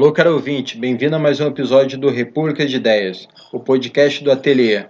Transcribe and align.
Alô, 0.00 0.12
caro 0.12 0.32
ouvinte, 0.32 0.78
bem-vindo 0.78 1.14
a 1.14 1.18
mais 1.18 1.40
um 1.40 1.46
episódio 1.46 1.98
do 1.98 2.08
República 2.08 2.64
de 2.64 2.74
Ideias, 2.74 3.28
o 3.52 3.60
podcast 3.60 4.24
do 4.24 4.32
Ateliê. 4.32 4.86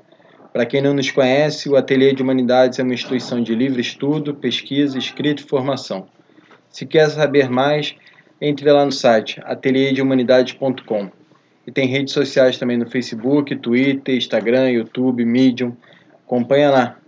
Para 0.53 0.65
quem 0.65 0.81
não 0.81 0.95
nos 0.95 1.11
conhece, 1.11 1.69
o 1.69 1.75
Ateliê 1.75 2.15
de 2.15 2.23
Humanidades 2.23 2.79
é 2.79 2.85
uma 2.85 2.95
instituição 2.95 3.43
de 3.43 3.53
livre 3.53 3.81
estudo, 3.81 4.37
pesquisa, 4.37 4.97
escrita 4.97 5.43
e 5.43 5.45
formação. 5.45 6.07
Se 6.69 6.87
quer 6.87 7.11
saber 7.11 7.51
mais, 7.51 7.93
entre 8.41 8.71
lá 8.71 8.85
no 8.85 8.93
site 8.93 9.41
ateliêdehumanidades.com. 9.43 11.11
E 11.67 11.73
tem 11.73 11.89
redes 11.89 12.15
sociais 12.15 12.57
também 12.57 12.79
no 12.79 12.89
Facebook, 12.89 13.57
Twitter, 13.57 14.15
Instagram, 14.15 14.71
YouTube, 14.71 15.25
Medium. 15.25 15.77
Acompanha 16.25 16.71
lá. 16.71 16.99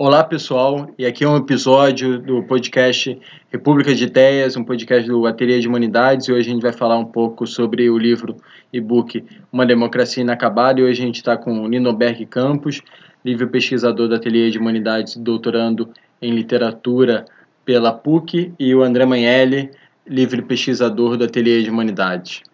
Olá 0.00 0.22
pessoal, 0.22 0.88
e 0.96 1.04
aqui 1.04 1.24
é 1.24 1.28
um 1.28 1.36
episódio 1.36 2.20
do 2.20 2.40
podcast 2.44 3.20
República 3.50 3.92
de 3.92 4.04
Ideias, 4.04 4.56
um 4.56 4.62
podcast 4.62 5.08
do 5.08 5.26
Ateliê 5.26 5.58
de 5.58 5.66
Humanidades, 5.66 6.28
e 6.28 6.32
hoje 6.32 6.48
a 6.48 6.52
gente 6.52 6.62
vai 6.62 6.72
falar 6.72 6.96
um 6.96 7.04
pouco 7.04 7.48
sobre 7.48 7.90
o 7.90 7.98
livro 7.98 8.36
e-book 8.72 9.24
Uma 9.52 9.66
Democracia 9.66 10.22
Inacabada, 10.22 10.78
e 10.78 10.84
hoje 10.84 11.02
a 11.02 11.04
gente 11.04 11.16
está 11.16 11.36
com 11.36 11.64
o 11.64 11.66
Ninoberg 11.66 12.24
Campos, 12.26 12.80
livre 13.24 13.48
pesquisador 13.48 14.06
do 14.06 14.14
Ateliê 14.14 14.50
de 14.50 14.58
Humanidades, 14.60 15.16
doutorando 15.16 15.92
em 16.22 16.30
literatura 16.30 17.24
pela 17.64 17.92
PUC, 17.92 18.52
e 18.56 18.72
o 18.76 18.84
André 18.84 19.04
Manelli, 19.04 19.68
livre 20.06 20.42
pesquisador 20.42 21.16
do 21.16 21.24
Ateliê 21.24 21.60
de 21.60 21.70
Humanidades. 21.70 22.44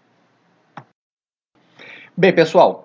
Bem, 2.16 2.34
pessoal, 2.34 2.83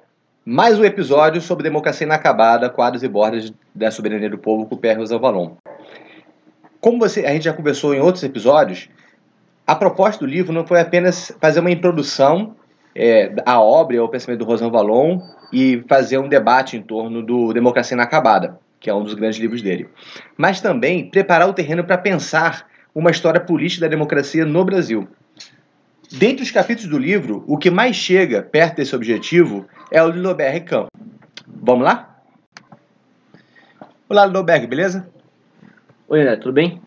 mais 0.50 0.80
um 0.80 0.84
episódio 0.84 1.40
sobre 1.40 1.62
democracia 1.62 2.06
inacabada, 2.06 2.72
quadros 2.72 3.04
e 3.04 3.08
bordas 3.08 3.54
da 3.76 3.92
soberania 3.92 4.32
do 4.32 4.38
povo 4.40 4.66
com 4.66 4.74
o 4.74 4.78
Pierre 4.80 4.98
Rosanvallon. 4.98 5.52
Como 6.82 6.98
você, 6.98 7.24
a 7.24 7.30
gente 7.30 7.44
já 7.44 7.54
conversou 7.54 7.94
em 7.94 8.00
outros 8.00 8.24
episódios, 8.24 8.90
a 9.68 9.76
proposta 9.76 10.26
do 10.26 10.32
livro 10.32 10.52
não 10.52 10.66
foi 10.66 10.82
apenas 10.82 11.32
fazer 11.40 11.60
uma 11.60 11.70
introdução 11.70 12.56
é, 12.96 13.32
à 13.46 13.62
obra 13.62 14.00
ao 14.00 14.10
pensamento 14.10 14.40
do 14.40 14.46
Rosan 14.46 14.72
Vallon 14.72 15.20
e 15.54 15.84
fazer 15.88 16.18
um 16.18 16.28
debate 16.28 16.76
em 16.76 16.82
torno 16.82 17.22
do 17.22 17.54
Democracia 17.54 17.94
Inacabada, 17.94 18.60
que 18.80 18.90
é 18.90 18.94
um 18.94 19.04
dos 19.04 19.14
grandes 19.14 19.40
livros 19.40 19.62
dele, 19.62 19.88
mas 20.36 20.60
também 20.60 21.12
preparar 21.12 21.48
o 21.48 21.54
terreno 21.54 21.84
para 21.84 21.98
pensar 22.00 22.66
uma 22.96 23.12
história 23.12 23.40
política 23.40 23.82
da 23.82 23.88
democracia 23.88 24.48
no 24.48 24.66
Brasil. 24.66 25.08
Dentre 26.12 26.42
os 26.44 26.50
capítulos 26.50 26.90
do 26.90 26.98
livro, 26.98 27.44
o 27.46 27.56
que 27.56 27.70
mais 27.70 27.96
chega 27.96 28.42
perto 28.42 28.78
desse 28.78 28.96
objetivo 28.96 29.68
é 29.92 30.02
o 30.02 30.10
Lindbergh 30.10 30.66
Campo. 30.66 30.90
Vamos 31.48 31.86
lá? 31.86 32.18
Olá, 34.10 34.26
Lindbergh, 34.26 34.66
beleza? 34.66 35.08
Oi, 36.08 36.22
André, 36.22 36.38
tudo 36.38 36.54
bem? 36.54 36.82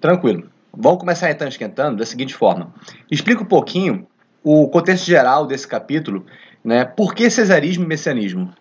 Tranquilo. 0.00 0.48
Vamos 0.72 1.00
começar 1.00 1.28
então 1.28 1.48
esquentando 1.48 1.96
da 1.96 2.06
seguinte 2.06 2.36
forma. 2.36 2.72
Explica 3.10 3.42
um 3.42 3.46
pouquinho 3.46 4.06
o 4.44 4.68
contexto 4.68 5.06
geral 5.06 5.44
desse 5.44 5.66
capítulo, 5.66 6.24
né? 6.64 6.84
Por 6.84 7.16
que 7.16 7.28
cesarismo 7.28 7.82
e 7.82 7.88
messianismo? 7.88 8.54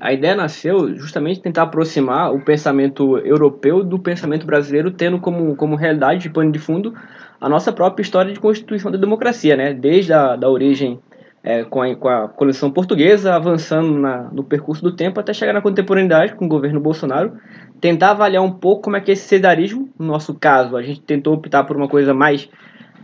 A 0.00 0.12
ideia 0.12 0.34
nasceu 0.34 0.94
justamente 0.94 1.40
tentar 1.40 1.62
aproximar 1.62 2.32
o 2.32 2.44
pensamento 2.44 3.16
europeu 3.18 3.82
do 3.82 3.98
pensamento 3.98 4.44
brasileiro, 4.44 4.90
tendo 4.90 5.18
como, 5.18 5.56
como 5.56 5.76
realidade 5.76 6.20
de 6.20 6.30
pano 6.30 6.52
de 6.52 6.58
fundo 6.58 6.94
a 7.40 7.48
nossa 7.48 7.72
própria 7.72 8.02
história 8.02 8.32
de 8.32 8.38
constituição 8.38 8.90
da 8.90 8.98
democracia, 8.98 9.56
né? 9.56 9.72
Desde 9.72 10.12
a 10.12 10.36
da 10.36 10.48
origem 10.48 11.00
é, 11.42 11.64
com, 11.64 11.82
a, 11.82 11.96
com 11.96 12.08
a 12.08 12.28
coleção 12.28 12.70
portuguesa, 12.70 13.34
avançando 13.34 13.98
na, 13.98 14.28
no 14.30 14.44
percurso 14.44 14.82
do 14.82 14.94
tempo 14.94 15.18
até 15.18 15.32
chegar 15.32 15.52
na 15.52 15.60
contemporaneidade 15.60 16.34
com 16.34 16.44
o 16.44 16.48
governo 16.48 16.78
Bolsonaro, 16.78 17.32
tentar 17.80 18.10
avaliar 18.10 18.42
um 18.42 18.52
pouco 18.52 18.82
como 18.82 18.96
é 18.96 19.00
que 19.00 19.10
esse 19.10 19.26
cesarismo, 19.26 19.88
no 19.98 20.06
nosso 20.06 20.34
caso, 20.34 20.76
a 20.76 20.82
gente 20.82 21.00
tentou 21.00 21.34
optar 21.34 21.64
por 21.64 21.76
uma 21.76 21.88
coisa 21.88 22.14
mais 22.14 22.48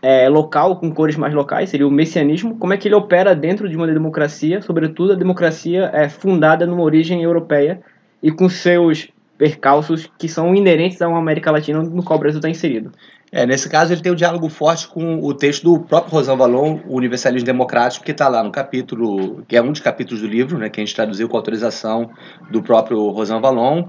é, 0.02 0.28
local, 0.28 0.76
com 0.76 0.90
cores 0.92 1.16
mais 1.16 1.34
locais, 1.34 1.70
seria 1.70 1.86
o 1.86 1.90
messianismo, 1.90 2.56
como 2.56 2.72
é 2.72 2.76
que 2.76 2.88
ele 2.88 2.94
opera 2.94 3.34
dentro 3.34 3.68
de 3.68 3.76
uma 3.76 3.86
democracia, 3.86 4.62
sobretudo 4.62 5.12
a 5.12 5.16
democracia 5.16 5.90
é 5.92 6.08
fundada 6.08 6.66
numa 6.66 6.82
origem 6.82 7.22
europeia 7.22 7.80
e 8.22 8.30
com 8.30 8.48
seus 8.48 9.08
percalços 9.36 10.10
que 10.18 10.28
são 10.28 10.54
inerentes 10.54 11.00
a 11.00 11.08
uma 11.08 11.18
América 11.18 11.50
Latina 11.50 11.80
no 11.82 12.02
qual 12.02 12.18
o 12.18 12.20
Brasil 12.20 12.38
está 12.38 12.48
inserido. 12.48 12.92
É, 13.30 13.44
nesse 13.44 13.68
caso, 13.68 13.92
ele 13.92 14.00
tem 14.00 14.10
um 14.10 14.16
diálogo 14.16 14.48
forte 14.48 14.88
com 14.88 15.22
o 15.22 15.34
texto 15.34 15.62
do 15.64 15.80
próprio 15.80 16.12
Rosan 16.14 16.36
Vallon, 16.36 16.78
O 16.86 16.96
Universalismo 16.96 17.44
Democrático, 17.44 18.04
que 18.04 18.12
está 18.12 18.26
lá 18.26 18.42
no 18.42 18.50
capítulo, 18.50 19.44
que 19.46 19.54
é 19.54 19.62
um 19.62 19.70
dos 19.70 19.82
capítulos 19.82 20.22
do 20.22 20.26
livro, 20.26 20.56
né, 20.56 20.70
que 20.70 20.80
a 20.80 20.84
gente 20.84 20.94
traduziu 20.94 21.28
com 21.28 21.36
autorização 21.36 22.10
do 22.50 22.62
próprio 22.62 23.10
Rosan 23.10 23.40
Vallon, 23.40 23.84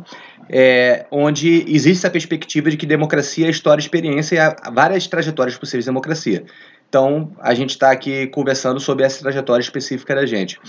é, 0.49 1.05
onde 1.11 1.63
existe 1.67 2.07
a 2.07 2.09
perspectiva 2.09 2.69
de 2.71 2.77
que 2.77 2.85
democracia 2.85 3.47
é 3.47 3.49
história, 3.49 3.81
experiência 3.81 4.35
e 4.35 4.39
há 4.39 4.55
várias 4.73 5.05
trajetórias 5.07 5.57
possíveis 5.57 5.85
de 5.85 5.91
democracia. 5.91 6.43
Então, 6.89 7.31
a 7.39 7.53
gente 7.53 7.71
está 7.71 7.91
aqui 7.91 8.27
conversando 8.27 8.79
sobre 8.79 9.05
essa 9.05 9.21
trajetória 9.21 9.61
específica 9.61 10.15
da 10.15 10.25
gente. 10.25 10.59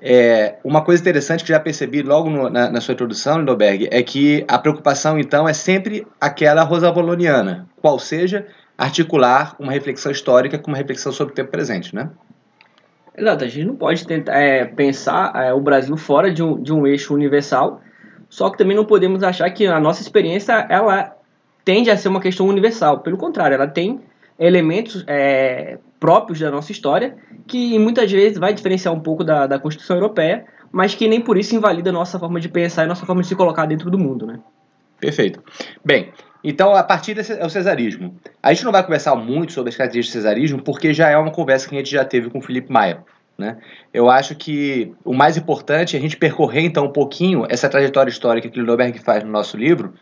É, 0.00 0.54
uma 0.62 0.82
coisa 0.82 1.02
interessante 1.02 1.42
que 1.42 1.48
já 1.48 1.58
percebi 1.58 2.02
logo 2.02 2.30
no, 2.30 2.48
na, 2.48 2.70
na, 2.70 2.80
sua 2.80 2.94
introdução, 2.94 3.38
Lindoberg, 3.38 3.88
é 3.90 4.00
que 4.00 4.44
a 4.46 4.56
preocupação, 4.56 5.18
então, 5.18 5.48
é 5.48 5.52
sempre 5.52 6.06
aquela 6.20 6.62
rosavaloniana, 6.62 7.68
qual 7.82 7.98
seja 7.98 8.46
articular 8.76 9.56
uma 9.58 9.72
reflexão 9.72 10.12
histórica 10.12 10.56
com 10.56 10.70
uma 10.70 10.76
reflexão 10.76 11.10
sobre 11.10 11.32
o 11.32 11.34
tempo 11.34 11.50
presente, 11.50 11.92
né? 11.92 12.10
Exato, 13.16 13.42
a 13.42 13.48
gente 13.48 13.66
não 13.66 13.74
pode 13.74 14.06
tentar 14.06 14.38
é, 14.38 14.64
pensar 14.64 15.32
é, 15.34 15.52
o 15.52 15.60
Brasil 15.60 15.96
fora 15.96 16.32
de 16.32 16.40
um, 16.40 16.62
de 16.62 16.72
um 16.72 16.86
eixo 16.86 17.12
universal, 17.12 17.80
só 18.28 18.50
que 18.50 18.58
também 18.58 18.76
não 18.76 18.84
podemos 18.84 19.22
achar 19.22 19.48
que 19.50 19.66
a 19.66 19.80
nossa 19.80 20.02
experiência 20.02 20.66
ela 20.68 21.16
tende 21.64 21.90
a 21.90 21.96
ser 21.96 22.08
uma 22.08 22.20
questão 22.20 22.46
universal. 22.46 23.00
Pelo 23.00 23.16
contrário, 23.16 23.54
ela 23.54 23.66
tem 23.66 24.00
elementos 24.38 25.04
é, 25.06 25.78
próprios 25.98 26.38
da 26.38 26.50
nossa 26.50 26.72
história, 26.72 27.16
que 27.46 27.78
muitas 27.78 28.10
vezes 28.10 28.38
vai 28.38 28.54
diferenciar 28.54 28.94
um 28.94 29.00
pouco 29.00 29.24
da, 29.24 29.46
da 29.46 29.58
Constituição 29.58 29.96
Europeia, 29.96 30.44
mas 30.70 30.94
que 30.94 31.08
nem 31.08 31.20
por 31.20 31.36
isso 31.36 31.54
invalida 31.54 31.90
a 31.90 31.92
nossa 31.92 32.18
forma 32.18 32.40
de 32.40 32.48
pensar 32.48 32.82
e 32.82 32.84
a 32.84 32.88
nossa 32.88 33.04
forma 33.04 33.22
de 33.22 33.28
se 33.28 33.34
colocar 33.34 33.66
dentro 33.66 33.90
do 33.90 33.98
mundo, 33.98 34.26
né? 34.26 34.38
Perfeito. 35.00 35.42
Bem, 35.84 36.12
então 36.42 36.74
a 36.74 36.82
partir 36.82 37.14
desse 37.14 37.32
é 37.32 37.44
o 37.44 37.50
cesarismo. 37.50 38.14
A 38.42 38.52
gente 38.52 38.64
não 38.64 38.72
vai 38.72 38.82
conversar 38.82 39.14
muito 39.16 39.52
sobre 39.52 39.70
as 39.70 39.76
características 39.76 40.20
do 40.20 40.24
cesarismo, 40.24 40.62
porque 40.62 40.92
já 40.92 41.08
é 41.08 41.16
uma 41.16 41.30
conversa 41.30 41.68
que 41.68 41.74
a 41.74 41.78
gente 41.78 41.90
já 41.90 42.04
teve 42.04 42.30
com 42.30 42.38
o 42.38 42.42
Felipe 42.42 42.72
Maia. 42.72 43.04
Né? 43.38 43.56
Eu 43.94 44.10
acho 44.10 44.34
que 44.34 44.92
o 45.04 45.14
mais 45.14 45.36
importante 45.36 45.94
é 45.94 45.98
a 45.98 46.02
gente 46.02 46.16
percorrer 46.16 46.62
então 46.62 46.86
um 46.86 46.92
pouquinho 46.92 47.46
essa 47.48 47.68
trajetória 47.68 48.10
histórica 48.10 48.48
que 48.48 48.58
o 48.58 48.64
Lindbergh 48.64 48.98
faz 48.98 49.22
no 49.22 49.30
nosso 49.30 49.56
livro, 49.56 49.94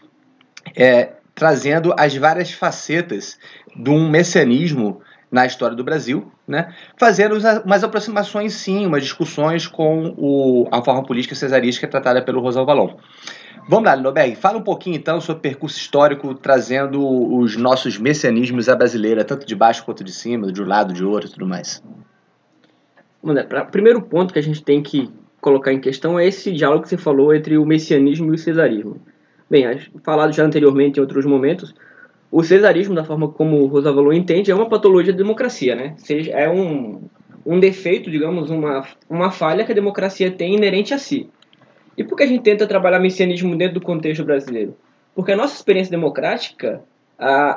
é, 0.75 1.13
trazendo 1.35 1.95
as 1.99 2.17
várias 2.17 2.51
facetas 2.51 3.39
de 3.77 3.91
um 3.91 4.09
messianismo 4.09 5.03
na 5.31 5.45
história 5.45 5.77
do 5.77 5.85
Brasil, 5.85 6.33
né? 6.49 6.73
fazendo 6.97 7.37
umas 7.63 7.85
aproximações, 7.85 8.55
sim, 8.55 8.87
umas 8.87 9.03
discussões 9.03 9.67
com 9.67 10.15
o, 10.17 10.67
a 10.73 10.83
forma 10.83 11.05
política 11.05 11.35
cesarística 11.35 11.87
tratada 11.87 12.23
pelo 12.23 12.41
Rosalvo 12.41 12.69
Valon. 12.69 12.97
Vamos 13.69 13.85
lá, 13.85 13.95
Lindbergh, 13.97 14.35
fala 14.37 14.57
um 14.57 14.63
pouquinho 14.63 14.97
então 14.97 15.21
sobre 15.21 15.41
o 15.41 15.43
percurso 15.43 15.77
histórico, 15.77 16.33
trazendo 16.35 17.05
os 17.37 17.55
nossos 17.57 17.99
messianismos 17.99 18.69
à 18.69 18.77
brasileira, 18.77 19.25
tanto 19.25 19.45
de 19.45 19.55
baixo 19.55 19.85
quanto 19.85 20.03
de 20.03 20.13
cima, 20.13 20.51
de 20.51 20.63
um 20.63 20.67
lado, 20.67 20.95
de 20.95 21.05
outro 21.05 21.29
e 21.29 21.33
tudo 21.33 21.47
mais. 21.47 21.83
O 23.23 23.71
primeiro 23.71 24.03
ponto 24.03 24.33
que 24.33 24.39
a 24.39 24.43
gente 24.43 24.63
tem 24.63 24.83
que 24.83 25.11
colocar 25.41 25.73
em 25.73 25.81
questão 25.81 26.19
é 26.19 26.27
esse 26.27 26.53
diálogo 26.53 26.83
que 26.83 26.89
você 26.89 26.97
falou 26.97 27.35
entre 27.35 27.57
o 27.57 27.65
messianismo 27.65 28.33
e 28.33 28.35
o 28.35 28.39
cesarismo. 28.39 29.01
Bem, 29.49 29.65
falado 30.03 30.33
já 30.33 30.45
anteriormente 30.45 30.99
em 30.99 31.01
outros 31.01 31.25
momentos, 31.25 31.75
o 32.31 32.43
cesarismo, 32.43 32.95
da 32.95 33.05
forma 33.05 33.29
como 33.29 33.63
o 33.63 33.67
Rosavalon 33.67 34.13
entende, 34.13 34.51
é 34.51 34.55
uma 34.55 34.69
patologia 34.69 35.13
da 35.13 35.19
democracia, 35.19 35.77
né? 35.77 35.95
Seja, 35.99 36.33
é 36.33 36.51
um, 36.51 37.03
um 37.45 37.61
defeito, 37.61 38.11
digamos, 38.11 38.51
uma, 38.51 38.85
uma 39.09 39.31
falha 39.31 39.65
que 39.65 39.73
a 39.73 39.75
democracia 39.75 40.31
tem 40.31 40.57
inerente 40.57 40.93
a 40.93 40.99
si. 40.99 41.31
E 41.97 42.03
por 42.03 42.17
que 42.17 42.25
a 42.25 42.27
gente 42.27 42.43
tenta 42.43 42.67
trabalhar 42.67 42.99
messianismo 42.99 43.57
dentro 43.57 43.75
do 43.75 43.81
contexto 43.81 44.25
brasileiro? 44.25 44.77
Porque 45.15 45.33
a 45.33 45.37
nossa 45.37 45.55
experiência 45.55 45.91
democrática, 45.91 46.83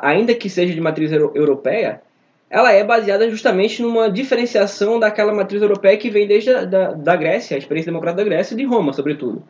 ainda 0.02 0.34
que 0.34 0.50
seja 0.50 0.74
de 0.74 0.80
matriz 0.80 1.12
europeia, 1.12 2.02
ela 2.50 2.72
é 2.72 2.84
baseada 2.84 3.30
justamente 3.30 3.81
numa 3.81 4.10
diferenciação 4.10 5.00
daquela 5.00 5.34
matriz 5.34 5.62
europeia 5.62 5.98
que 5.98 6.10
vem 6.10 6.28
desde 6.28 6.50
a, 6.50 6.66
da, 6.66 6.92
da 6.94 7.16
Grécia, 7.16 7.56
a 7.56 7.60
experiência 7.60 7.92
democrática 7.92 8.24
da 8.24 8.30
Grécia 8.30 8.56
e 8.56 8.57
de 8.57 8.63
Roma, 8.63 8.92
sobretudo. 8.92 9.44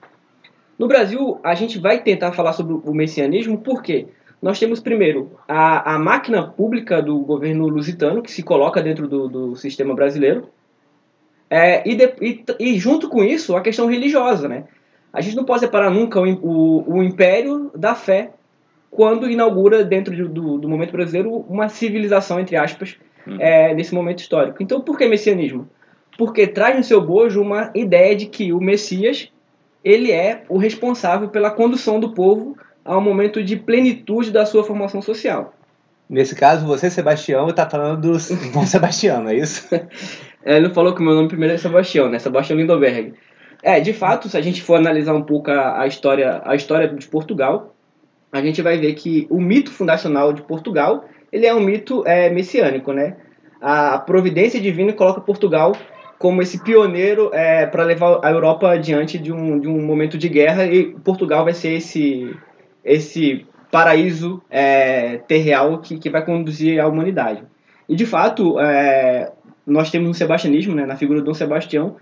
No 0.78 0.88
Brasil, 0.88 1.40
a 1.44 1.56
gente 1.56 1.80
vai 1.80 2.01
tentar 2.01 2.34
falar 2.34 2.54
sobre 2.54 2.74
o 2.74 2.94
messianismo 2.94 3.57
porque 3.60 4.07
nós 4.42 4.60
temos, 4.60 4.80
primeiro, 4.80 5.31
a, 5.48 5.96
a 5.96 6.00
máquina 6.00 6.44
pública 6.44 7.01
do 7.01 7.19
governo 7.19 7.68
lusitano, 7.68 8.22
que 8.22 8.31
se 8.31 8.44
coloca 8.44 8.81
dentro 8.81 9.07
do, 9.07 9.28
do 9.28 9.56
sistema 9.56 9.94
brasileiro, 9.94 10.50
é, 11.50 11.88
e, 11.90 11.95
de, 11.95 12.13
e, 12.22 12.45
e, 12.60 12.80
junto 12.80 13.10
com 13.10 13.24
isso, 13.24 13.56
a 13.56 13.62
questão 13.62 13.88
religiosa. 13.88 14.48
Né? 14.48 14.66
A 15.12 15.19
gente 15.19 15.36
não 15.36 15.44
pode 15.44 15.62
separar 15.62 15.90
nunca 15.90 16.22
o, 16.22 16.25
o, 16.25 16.98
o 16.98 17.04
império 17.04 17.72
da 17.75 17.95
fé 17.95 18.31
quando 18.90 19.30
inaugura, 19.30 19.84
dentro 19.84 20.16
de, 20.16 20.24
do, 20.24 20.58
do 20.58 20.70
momento 20.70 20.92
brasileiro, 20.92 21.46
uma 21.48 21.70
civilização, 21.70 22.40
entre 22.40 22.56
aspas, 22.56 22.98
uhum. 23.26 23.38
é, 23.40 23.74
nesse 23.74 23.94
momento 23.94 24.20
histórico. 24.20 24.62
Então, 24.62 24.82
por 24.82 24.98
que 24.98 25.08
messianismo? 25.08 25.70
Porque 26.18 26.48
traz 26.48 26.76
no 26.76 26.84
seu 26.84 27.02
bojo 27.02 27.42
uma 27.42 27.72
ideia 27.76 28.16
de 28.16 28.26
que 28.26 28.52
o 28.52 28.60
Messias 28.60 29.32
ele 29.84 30.12
é 30.12 30.44
o 30.50 30.58
responsável 30.58 31.30
pela 31.30 31.52
condução 31.52 32.00
do 32.00 32.12
povo 32.12 32.58
ao 32.84 33.00
momento 33.00 33.44
de 33.44 33.56
plenitude 33.56 34.32
da 34.32 34.46
sua 34.46 34.64
formação 34.64 35.02
social. 35.02 35.54
Nesse 36.10 36.36
caso, 36.36 36.66
você, 36.66 36.90
Sebastião, 36.90 37.48
está 37.50 37.70
falando 37.70 38.02
do 38.02 38.12
Dom 38.52 38.66
Sebastião, 38.66 39.24
não 39.24 39.30
é 39.30 39.36
isso? 39.36 39.68
É, 40.44 40.56
ele 40.56 40.68
não 40.68 40.74
falou 40.74 40.94
que 40.94 41.02
o 41.02 41.04
meu 41.04 41.14
nome 41.14 41.28
primeiro 41.28 41.54
é 41.54 41.58
Sebastião, 41.58 42.10
né? 42.10 42.18
Sebastião 42.18 42.58
Lindoberg. 42.58 43.14
É, 43.62 43.80
de 43.80 43.94
fato, 43.94 44.30
se 44.30 44.38
a 44.38 44.42
gente 44.42 44.62
for 44.62 44.76
analisar 44.76 45.14
um 45.14 45.22
pouco 45.22 45.52
a, 45.52 45.82
a, 45.82 45.88
história, 45.88 46.42
a 46.46 46.56
história 46.56 46.88
de 46.88 47.08
Portugal, 47.08 47.76
a 48.31 48.42
gente 48.42 48.62
vai 48.62 48.78
ver 48.78 48.94
que 48.94 49.28
o 49.30 49.40
mito 49.40 49.72
fundacional 49.72 50.31
de 50.34 50.42
Portugal, 50.42 51.06
ele 51.31 51.46
é 51.46 51.54
um 51.54 51.60
mito 51.60 52.04
é, 52.06 52.30
messiânico, 52.30 52.94
né? 52.94 53.18
A 53.62 53.98
providência 53.98 54.60
divina 54.60 54.94
coloca 54.94 55.22
Portugal 55.22 55.76
como 56.18 56.42
esse 56.42 56.62
pioneiro 56.62 57.30
é, 57.34 57.66
para 57.66 57.84
levar 57.84 58.20
a 58.24 58.30
Europa 58.30 58.70
adiante 58.70 59.18
de 59.18 59.31
um, 59.31 59.60
de 59.60 59.68
um 59.68 59.81
momento 59.81 60.18
de 60.18 60.28
guerra 60.28 60.66
e 60.66 60.94
Portugal 61.00 61.46
vai 61.46 61.54
ser 61.54 61.78
esse, 61.78 62.36
esse 62.84 63.46
paraíso 63.72 64.42
é, 64.50 65.18
terreal 65.20 65.80
que, 65.80 65.98
que 65.98 66.10
vai 66.10 66.24
conduzir 66.24 66.80
a 66.80 66.88
humanidade. 66.88 67.44
E 67.88 67.96
de 67.96 68.06
fato, 68.06 68.60
é, 68.60 69.31
nós 69.66 69.90
temos 69.90 70.10
no 70.10 70.14
sebastianismo, 70.14 70.76
né, 70.76 70.86
na 70.86 70.98
figura 70.98 71.20
de 71.20 71.26
Dom 71.26 71.34
Sebastião, 71.34 71.96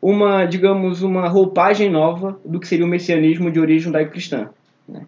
uma, 0.00 0.46
digamos, 0.46 1.02
uma 1.02 1.28
roupagem 1.28 1.90
nova 1.90 2.40
do 2.44 2.58
que 2.58 2.68
seria 2.68 2.86
o 2.86 2.88
messianismo 2.88 3.50
de 3.50 3.60
origem 3.60 3.80
judaico-cristã. 3.80 4.48
Né? 4.88 5.06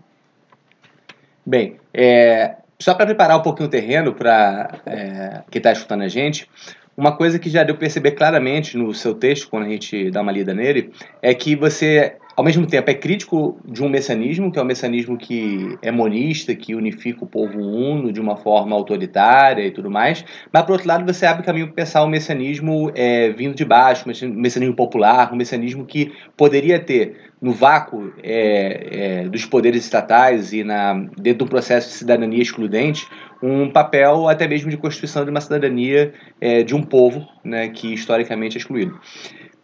Bem, 1.51 1.79
é, 1.93 2.55
só 2.79 2.95
para 2.95 3.07
preparar 3.07 3.37
um 3.37 3.43
pouquinho 3.43 3.67
o 3.67 3.71
terreno 3.71 4.15
para 4.15 4.81
é, 4.87 5.43
quem 5.51 5.59
está 5.59 5.73
escutando 5.73 6.03
a 6.03 6.09
gente, 6.09 6.49
uma 6.97 7.17
coisa 7.17 7.41
que 7.41 7.51
já 7.51 7.65
deu 7.65 7.75
para 7.75 7.81
perceber 7.81 8.13
claramente 8.13 8.77
no 8.77 8.95
seu 8.95 9.17
texto, 9.17 9.49
quando 9.51 9.67
a 9.67 9.69
gente 9.69 10.13
dá 10.13 10.23
uma 10.23 10.31
lida 10.31 10.55
nele, 10.55 10.93
é 11.21 11.35
que 11.35 11.57
você 11.57 12.15
ao 12.41 12.45
mesmo 12.45 12.67
tempo 12.67 12.91
é 12.91 12.95
crítico 12.95 13.61
de 13.67 13.85
um 13.85 13.89
messianismo, 13.91 14.51
que 14.51 14.59
é 14.59 14.63
um 14.63 14.65
messianismo 14.65 15.19
que 15.19 15.77
é 15.83 15.91
monista, 15.91 16.55
que 16.55 16.75
unifica 16.75 17.23
o 17.23 17.27
povo 17.27 17.61
uno 17.61 18.11
de 18.11 18.19
uma 18.19 18.35
forma 18.35 18.75
autoritária 18.75 19.67
e 19.67 19.71
tudo 19.71 19.91
mais, 19.91 20.25
mas 20.51 20.63
por 20.63 20.73
outro 20.73 20.89
lado 20.89 21.05
você 21.05 21.27
abre 21.27 21.45
caminho 21.45 21.67
para 21.67 21.75
pensar 21.75 22.03
um 22.03 22.09
messianismo 22.09 22.91
é, 22.95 23.29
vindo 23.29 23.55
de 23.55 23.63
baixo, 23.63 24.07
um 24.07 24.33
messianismo 24.33 24.75
popular, 24.75 25.31
um 25.31 25.37
messianismo 25.37 25.85
que 25.85 26.15
poderia 26.35 26.81
ter 26.81 27.31
no 27.43 27.53
vácuo 27.53 28.11
é, 28.23 29.25
é, 29.25 29.29
dos 29.29 29.45
poderes 29.45 29.85
estatais 29.85 30.55
e 30.55 30.65
na, 30.65 30.95
dentro 31.19 31.45
do 31.45 31.51
processo 31.51 31.89
de 31.89 31.95
cidadania 31.95 32.41
excludente, 32.41 33.07
um 33.43 33.69
papel 33.71 34.31
até 34.31 34.49
mesmo 34.49 34.71
de 34.71 34.79
constituição 34.79 35.25
de 35.25 35.31
uma 35.31 35.43
cidadania 35.43 36.15
é, 36.41 36.63
de 36.63 36.75
um 36.75 36.83
povo 36.83 37.29
né, 37.45 37.69
que 37.69 37.93
historicamente 37.93 38.57
é 38.57 38.61
excluído. 38.61 38.99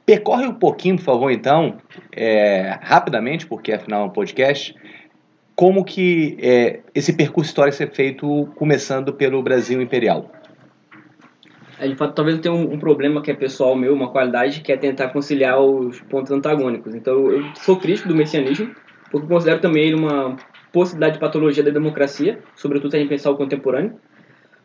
Percorre 0.06 0.46
um 0.46 0.54
pouquinho, 0.54 0.96
por 0.96 1.02
favor, 1.02 1.32
então, 1.32 1.78
é, 2.12 2.78
rapidamente, 2.80 3.44
porque 3.44 3.72
afinal 3.72 4.02
é 4.02 4.04
um 4.06 4.10
podcast, 4.10 4.72
como 5.56 5.84
que 5.84 6.36
é, 6.40 6.80
esse 6.94 7.12
percurso 7.12 7.50
histórico 7.50 7.82
é 7.82 7.86
feito 7.88 8.48
começando 8.54 9.12
pelo 9.12 9.42
Brasil 9.42 9.82
Imperial. 9.82 10.30
É, 11.80 11.88
de 11.88 11.96
fato, 11.96 12.14
talvez 12.14 12.36
eu 12.36 12.42
tenha 12.42 12.54
um, 12.54 12.74
um, 12.74 12.78
problema 12.78 13.20
que 13.20 13.32
é 13.32 13.34
pessoal 13.34 13.74
meu, 13.74 13.92
uma 13.92 14.10
qualidade, 14.10 14.60
que 14.60 14.70
é 14.70 14.76
tentar 14.76 15.08
conciliar 15.08 15.60
os 15.60 16.00
pontos 16.02 16.30
antagônicos. 16.30 16.94
Então, 16.94 17.30
eu 17.30 17.44
sou 17.56 17.76
crítico 17.76 18.08
do 18.08 18.14
messianismo, 18.14 18.70
porque 19.10 19.26
considero 19.26 19.60
também 19.60 19.88
ele 19.88 19.96
uma 19.96 20.36
possibilidade 20.72 21.14
de 21.14 21.20
patologia 21.20 21.64
da 21.64 21.70
democracia, 21.70 22.38
sobretudo 22.54 22.92
se 22.92 22.96
a 22.96 23.00
gente 23.00 23.08
pensar 23.08 23.30
o 23.30 23.36
contemporâneo. 23.36 23.94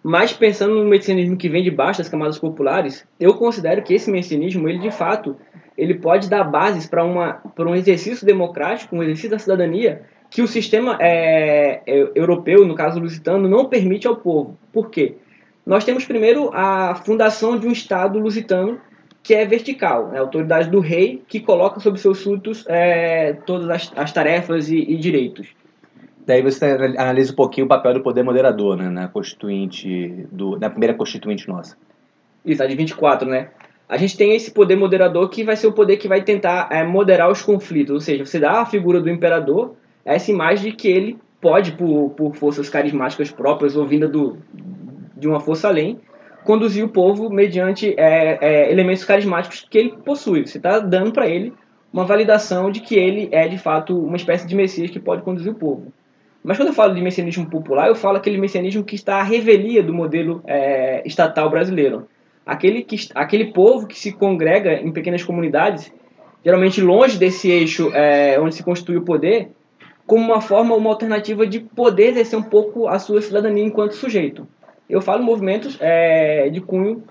Mas 0.03 0.33
pensando 0.33 0.75
no 0.75 0.86
messianismo 0.86 1.38
que 1.38 1.50
vem 1.50 1.63
de 1.63 1.69
baixo 1.69 2.00
das 2.00 2.09
camadas 2.09 2.39
populares, 2.39 3.07
eu 3.19 3.36
considero 3.36 3.83
que 3.83 3.94
esse 3.94 4.09
messianismo, 4.09 4.68
ele 4.68 4.80
de 4.80 4.89
fato, 4.89 5.36
ele 5.77 5.95
pode 5.95 6.30
dar 6.30 6.44
bases 6.44 6.88
para 6.88 7.03
uma 7.03 7.33
para 7.56 7.69
um 7.69 7.75
exercício 7.75 8.25
democrático, 8.25 8.95
um 8.95 9.03
exercício 9.03 9.30
da 9.30 9.39
cidadania 9.39 10.01
que 10.30 10.42
o 10.42 10.48
sistema 10.48 10.98
é, 11.00 11.81
é, 11.86 12.12
europeu, 12.15 12.65
no 12.65 12.74
caso 12.74 13.00
lusitano, 13.00 13.50
não 13.50 13.65
permite 13.65 14.07
ao 14.07 14.15
povo. 14.15 14.57
Por 14.71 14.89
quê? 14.89 15.15
Nós 15.65 15.83
temos 15.83 16.06
primeiro 16.06 16.50
a 16.53 16.95
fundação 16.95 17.59
de 17.59 17.68
um 17.68 17.71
Estado 17.71 18.18
lusitano 18.18 18.80
que 19.21 19.36
é 19.36 19.45
vertical, 19.45 20.12
é 20.13 20.18
a 20.18 20.21
autoridade 20.21 20.69
do 20.69 20.80
rei 20.80 21.21
que 21.27 21.39
coloca 21.39 21.80
sobre 21.80 22.00
seus 22.00 22.19
súditos 22.19 22.65
é, 22.68 23.33
todas 23.45 23.69
as, 23.69 23.92
as 23.95 24.12
tarefas 24.12 24.69
e, 24.69 24.77
e 24.77 24.98
direitos. 24.98 25.50
Daí 26.25 26.41
você 26.41 26.65
analisa 26.97 27.31
um 27.31 27.35
pouquinho 27.35 27.65
o 27.65 27.69
papel 27.69 27.94
do 27.95 28.01
poder 28.01 28.23
moderador, 28.23 28.77
né, 28.77 28.89
na 28.89 29.07
constituinte 29.07 30.27
do, 30.31 30.57
na 30.59 30.69
primeira 30.69 30.94
constituinte 30.94 31.47
nossa. 31.47 31.75
Isso, 32.45 32.62
a 32.62 32.68
de 32.68 32.75
24, 32.75 33.27
né? 33.27 33.50
A 33.89 33.97
gente 33.97 34.15
tem 34.15 34.35
esse 34.35 34.51
poder 34.51 34.75
moderador 34.75 35.29
que 35.29 35.44
vai 35.44 35.56
ser 35.56 35.68
o 35.68 35.73
poder 35.73 35.97
que 35.97 36.07
vai 36.07 36.21
tentar 36.21 36.69
é, 36.71 36.83
moderar 36.83 37.29
os 37.29 37.41
conflitos, 37.41 37.94
ou 37.94 38.00
seja, 38.00 38.25
você 38.25 38.39
dá 38.39 38.62
a 38.62 38.65
figura 38.65 39.01
do 39.01 39.09
imperador 39.09 39.75
essa 40.06 40.31
imagem 40.31 40.71
de 40.71 40.77
que 40.77 40.88
ele 40.88 41.18
pode, 41.39 41.73
por, 41.73 42.12
por 42.12 42.35
forças 42.35 42.69
carismáticas 42.69 43.31
próprias 43.31 43.75
ou 43.75 43.85
vinda 43.85 44.07
do, 44.07 44.38
de 45.15 45.27
uma 45.27 45.39
força 45.39 45.67
além, 45.67 46.00
conduzir 46.44 46.83
o 46.83 46.89
povo 46.89 47.29
mediante 47.29 47.94
é, 47.97 48.38
é, 48.41 48.71
elementos 48.71 49.03
carismáticos 49.03 49.65
que 49.69 49.77
ele 49.77 49.91
possui. 49.97 50.45
Você 50.45 50.57
está 50.57 50.79
dando 50.79 51.12
para 51.12 51.27
ele 51.27 51.53
uma 51.94 52.06
validação 52.06 52.71
de 52.71 52.79
que 52.79 52.95
ele 52.95 53.29
é 53.31 53.47
de 53.47 53.57
fato 53.57 53.97
uma 53.97 54.15
espécie 54.15 54.47
de 54.47 54.56
messias 54.56 54.89
que 54.89 55.00
pode 55.00 55.21
conduzir 55.21 55.51
o 55.51 55.56
povo. 55.56 55.91
Mas 56.43 56.57
quando 56.57 56.69
eu 56.69 56.73
falo 56.73 56.95
de 56.95 57.01
messianismo 57.01 57.45
popular, 57.49 57.88
eu 57.88 57.95
falo 57.95 58.17
aquele 58.17 58.38
messianismo 58.38 58.83
que 58.83 58.95
está 58.95 59.17
à 59.17 59.23
revelia 59.23 59.83
do 59.83 59.93
modelo 59.93 60.41
é, 60.47 61.03
estatal 61.05 61.49
brasileiro. 61.49 62.07
Aquele, 62.45 62.83
que, 62.83 62.95
aquele 63.13 63.53
povo 63.53 63.85
que 63.85 63.97
se 63.97 64.11
congrega 64.11 64.73
em 64.73 64.91
pequenas 64.91 65.23
comunidades, 65.23 65.93
geralmente 66.43 66.81
longe 66.81 67.17
desse 67.17 67.49
eixo 67.49 67.91
é, 67.93 68.39
onde 68.39 68.55
se 68.55 68.63
constitui 68.63 68.97
o 68.97 69.03
poder, 69.03 69.49
como 70.07 70.25
uma 70.25 70.41
forma, 70.41 70.75
uma 70.75 70.89
alternativa 70.89 71.45
de 71.45 71.59
poder 71.59 72.09
exercer 72.09 72.38
um 72.38 72.43
pouco 72.43 72.88
a 72.88 72.97
sua 72.97 73.21
cidadania 73.21 73.63
enquanto 73.63 73.93
sujeito. 73.93 74.47
Eu 74.89 74.99
falo 74.99 75.23
movimentos 75.23 75.77
é, 75.79 76.49
de 76.49 76.59
cunho 76.59 77.03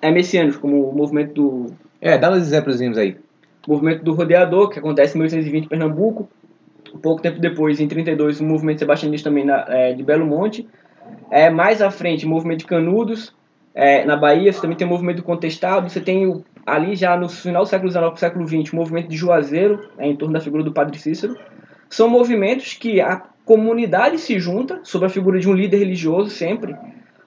é, 0.00 0.10
messiânicos, 0.10 0.56
como 0.56 0.88
o 0.88 0.94
movimento 0.94 1.34
do... 1.34 1.66
É, 2.00 2.16
dá 2.16 2.30
uns 2.30 2.38
exemplos 2.38 2.96
aí. 2.96 3.16
O 3.66 3.72
movimento 3.72 4.02
do 4.04 4.14
rodeador, 4.14 4.70
que 4.70 4.78
acontece 4.78 5.16
em 5.16 5.18
1820 5.18 5.64
em 5.64 5.68
Pernambuco, 5.68 6.30
pouco 6.98 7.22
tempo 7.22 7.38
depois, 7.38 7.80
em 7.80 7.88
32, 7.88 8.40
o 8.40 8.44
movimento 8.44 8.80
sebastianista 8.80 9.28
também 9.28 9.44
na, 9.44 9.64
é, 9.68 9.92
de 9.92 10.02
Belo 10.02 10.26
Monte. 10.26 10.68
É, 11.30 11.50
mais 11.50 11.82
à 11.82 11.90
frente, 11.90 12.26
o 12.26 12.28
movimento 12.28 12.60
de 12.60 12.66
Canudos, 12.66 13.34
é, 13.74 14.04
na 14.04 14.16
Bahia, 14.16 14.52
você 14.52 14.60
também 14.60 14.76
tem 14.76 14.86
o 14.86 14.90
movimento 14.90 15.18
do 15.18 15.22
Contestado, 15.22 15.88
você 15.88 16.00
tem 16.00 16.26
o, 16.26 16.44
ali 16.66 16.94
já 16.96 17.16
no 17.16 17.28
final 17.28 17.62
do 17.62 17.68
século 17.68 17.90
XIX 17.90 18.04
para 18.06 18.14
o 18.14 18.18
século 18.18 18.46
XX, 18.46 18.72
o 18.72 18.76
movimento 18.76 19.08
de 19.08 19.16
Juazeiro, 19.16 19.88
é, 19.98 20.06
em 20.06 20.16
torno 20.16 20.34
da 20.34 20.40
figura 20.40 20.62
do 20.62 20.72
Padre 20.72 20.98
Cícero. 20.98 21.36
São 21.88 22.08
movimentos 22.08 22.74
que 22.74 23.00
a 23.00 23.22
comunidade 23.44 24.18
se 24.18 24.38
junta 24.38 24.80
sob 24.82 25.06
a 25.06 25.08
figura 25.08 25.38
de 25.38 25.48
um 25.48 25.52
líder 25.52 25.78
religioso 25.78 26.30
sempre, 26.30 26.76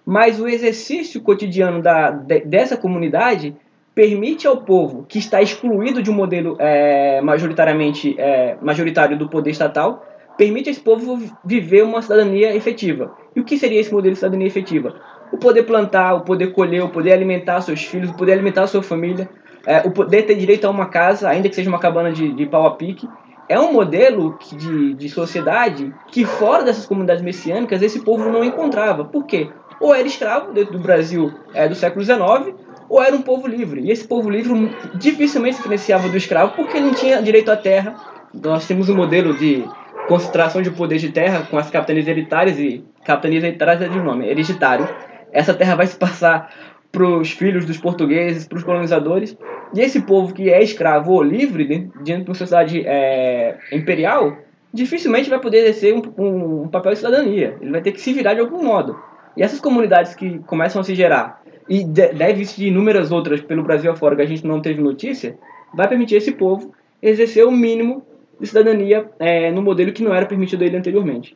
mas 0.06 0.40
o 0.40 0.48
exercício 0.48 1.22
cotidiano 1.22 1.82
da, 1.82 2.12
de, 2.12 2.42
dessa 2.42 2.78
comunidade 2.78 3.56
permite 3.96 4.48
ao 4.48 4.58
povo 4.58 5.06
que 5.08 5.20
está 5.20 5.42
excluído 5.42 6.02
de 6.02 6.10
um 6.10 6.14
modelo 6.14 6.56
é, 6.60 7.22
majoritariamente 7.22 8.16
é, 8.20 8.58
majoritário 8.62 9.18
do 9.18 9.30
poder 9.30 9.52
estatal, 9.52 10.06
permite 10.38 10.70
a 10.70 10.72
esse 10.72 10.82
povo 10.82 11.22
viver 11.46 11.84
uma 11.84 12.02
cidadania 12.02 12.56
efetiva. 12.56 13.16
E 13.36 13.40
o 13.40 13.44
que 13.44 13.58
seria 13.58 13.80
esse 13.80 13.94
modelo 13.94 14.14
de 14.14 14.20
cidadania 14.20 14.48
efetiva? 14.48 14.96
O 15.32 15.38
poder 15.38 15.64
plantar, 15.64 16.16
o 16.16 16.22
poder 16.22 16.52
colher, 16.54 16.84
o 16.84 16.90
poder 16.90 17.14
alimentar 17.14 17.62
seus 17.62 17.84
filhos, 17.84 18.10
o 18.10 18.16
poder 18.16 18.34
alimentar 18.34 18.68
sua 18.68 18.84
família, 18.84 19.30
é, 19.66 19.80
o 19.80 19.92
poder 19.92 20.24
ter 20.24 20.36
direito 20.36 20.66
a 20.66 20.70
uma 20.70 20.88
casa, 20.88 21.30
ainda 21.30 21.50
que 21.50 21.56
seja 21.56 21.70
uma 21.70 21.80
cabana 21.80 22.12
de, 22.12 22.34
de 22.34 22.46
pau 22.46 22.66
a 22.66 22.72
pique. 22.72 23.08
É 23.48 23.60
um 23.60 23.74
modelo 23.74 24.38
de, 24.58 24.94
de 24.94 25.10
sociedade 25.10 25.94
que, 26.08 26.26
fora 26.26 26.64
dessas 26.64 26.86
comunidades 26.86 27.22
messiânicas, 27.22 27.82
esse 27.82 28.00
povo 28.00 28.30
não 28.30 28.44
encontrava. 28.44 29.04
Por 29.06 29.26
quê? 29.26 29.50
Ou 29.80 29.94
era 29.94 30.08
escravo 30.08 30.54
dentro 30.54 30.74
do 30.74 30.80
Brasil 30.80 31.32
é, 31.54 31.68
do 31.68 31.76
século 31.76 32.04
XIX, 32.04 32.56
ou 32.94 33.02
era 33.02 33.16
um 33.16 33.24
povo 33.24 33.48
livre. 33.48 33.82
E 33.82 33.90
esse 33.90 34.08
povo 34.08 34.30
livre 34.30 34.54
dificilmente 34.94 35.56
se 35.56 35.64
diferenciava 35.64 36.08
do 36.08 36.16
escravo 36.16 36.54
porque 36.56 36.78
ele 36.78 36.86
não 36.86 36.94
tinha 36.94 37.20
direito 37.24 37.50
à 37.50 37.58
terra. 37.58 37.96
Nós 38.32 38.68
temos 38.68 38.88
um 38.88 38.96
modelo 38.96 39.36
de 39.36 39.66
concentração 40.08 40.62
de 40.62 40.70
poder 40.70 41.00
de 41.00 41.12
terra 41.12 41.48
com 41.50 41.58
as 41.58 41.72
capitanias 41.72 42.08
hereditárias 42.08 42.60
e 42.60 42.86
capitanias 43.04 43.44
hereditárias 43.44 43.82
é 43.82 43.88
de 43.88 44.00
nome, 44.00 44.30
hereditário. 44.30 44.88
Essa 45.32 45.56
terra 45.56 45.74
vai 45.74 45.88
se 45.88 45.96
passar 45.98 46.54
para 46.92 47.04
os 47.04 47.32
filhos 47.32 47.66
dos 47.66 47.80
portugueses, 47.80 48.48
para 48.48 48.60
os 48.60 48.64
colonizadores. 48.64 49.36
E 49.74 49.82
esse 49.82 50.02
povo 50.02 50.32
que 50.32 50.52
é 50.52 50.62
escravo 50.62 51.14
ou 51.14 51.24
livre 51.24 51.90
diante 52.04 52.26
de 52.26 52.30
uma 52.30 52.36
sociedade 52.36 52.84
é, 52.86 53.58
imperial, 53.72 54.38
dificilmente 54.72 55.32
vai 55.32 55.40
poder 55.40 55.62
exercer 55.62 55.96
um, 55.96 56.64
um 56.64 56.68
papel 56.68 56.92
de 56.92 57.00
cidadania. 57.00 57.58
Ele 57.60 57.72
vai 57.72 57.82
ter 57.82 57.92
que 57.92 58.00
se 58.00 58.14
virar 58.14 58.36
de 58.36 58.42
algum 58.42 58.64
modo. 58.64 58.96
E 59.36 59.42
essas 59.42 59.60
comunidades 59.60 60.14
que 60.14 60.38
começam 60.46 60.80
a 60.80 60.84
se 60.84 60.94
gerar 60.94 61.42
e 61.68 61.84
deve 61.84 62.42
existir 62.42 62.68
inúmeras 62.68 63.12
outras 63.12 63.42
pelo 63.42 63.64
Brasil 63.64 63.92
afora 63.92 64.16
que 64.16 64.22
a 64.22 64.26
gente 64.26 64.46
não 64.46 64.62
teve 64.62 64.82
notícia, 64.82 65.38
vai 65.74 65.88
permitir 65.88 66.16
esse 66.16 66.32
povo 66.32 66.74
exercer 67.02 67.46
o 67.46 67.52
mínimo 67.52 68.06
de 68.40 68.48
cidadania 68.48 69.10
é, 69.20 69.52
no 69.52 69.62
modelo 69.62 69.92
que 69.92 70.04
não 70.04 70.14
era 70.14 70.26
permitido 70.26 70.64
a 70.64 70.66
ele 70.66 70.78
anteriormente. 70.78 71.36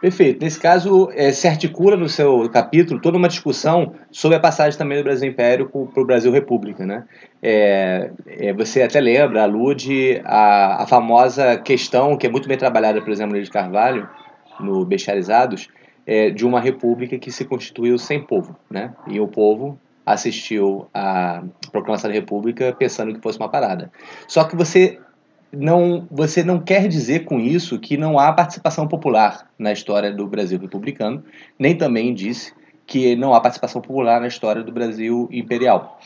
Perfeito. 0.00 0.44
Nesse 0.44 0.60
caso, 0.60 1.08
é, 1.14 1.32
se 1.32 1.48
articula 1.48 1.96
no 1.96 2.08
seu 2.08 2.48
capítulo 2.50 3.00
toda 3.00 3.16
uma 3.16 3.28
discussão 3.28 3.94
sobre 4.10 4.36
a 4.36 4.40
passagem 4.40 4.78
também 4.78 4.98
do 4.98 5.04
Brasil 5.04 5.28
Império 5.28 5.68
para 5.68 6.02
o 6.02 6.06
Brasil 6.06 6.30
República. 6.30 6.84
Né? 6.84 7.04
É, 7.42 8.10
é, 8.26 8.52
você 8.52 8.82
até 8.82 9.00
lembra, 9.00 9.42
alude 9.42 10.20
a, 10.24 10.82
a 10.82 10.86
famosa 10.86 11.56
questão, 11.56 12.16
que 12.16 12.26
é 12.26 12.30
muito 12.30 12.46
bem 12.46 12.58
trabalhada, 12.58 13.00
por 13.00 13.10
exemplo, 13.10 13.36
no 13.36 13.42
de 13.42 13.50
Carvalho, 13.50 14.06
no 14.60 14.84
Bestializados, 14.84 15.68
é, 16.06 16.30
de 16.30 16.46
uma 16.46 16.60
república 16.60 17.18
que 17.18 17.32
se 17.32 17.44
constituiu 17.44 17.98
sem 17.98 18.22
povo, 18.22 18.56
né? 18.70 18.94
E 19.08 19.18
o 19.18 19.26
povo 19.26 19.78
assistiu 20.04 20.86
à 20.94 21.42
proclamação 21.72 22.08
da 22.08 22.14
república 22.14 22.72
pensando 22.72 23.12
que 23.12 23.20
fosse 23.20 23.38
uma 23.38 23.48
parada. 23.48 23.90
Só 24.28 24.44
que 24.44 24.54
você 24.54 25.00
não, 25.52 26.06
você 26.10 26.44
não 26.44 26.60
quer 26.60 26.86
dizer 26.86 27.24
com 27.24 27.40
isso 27.40 27.78
que 27.80 27.96
não 27.96 28.18
há 28.18 28.32
participação 28.32 28.86
popular 28.86 29.50
na 29.58 29.72
história 29.72 30.12
do 30.12 30.26
Brasil 30.28 30.60
republicano, 30.60 31.24
nem 31.58 31.76
também 31.76 32.14
disse 32.14 32.52
que 32.86 33.16
não 33.16 33.34
há 33.34 33.40
participação 33.40 33.82
popular 33.82 34.20
na 34.20 34.28
história 34.28 34.62
do 34.62 34.70
Brasil 34.70 35.28
imperial. 35.32 35.98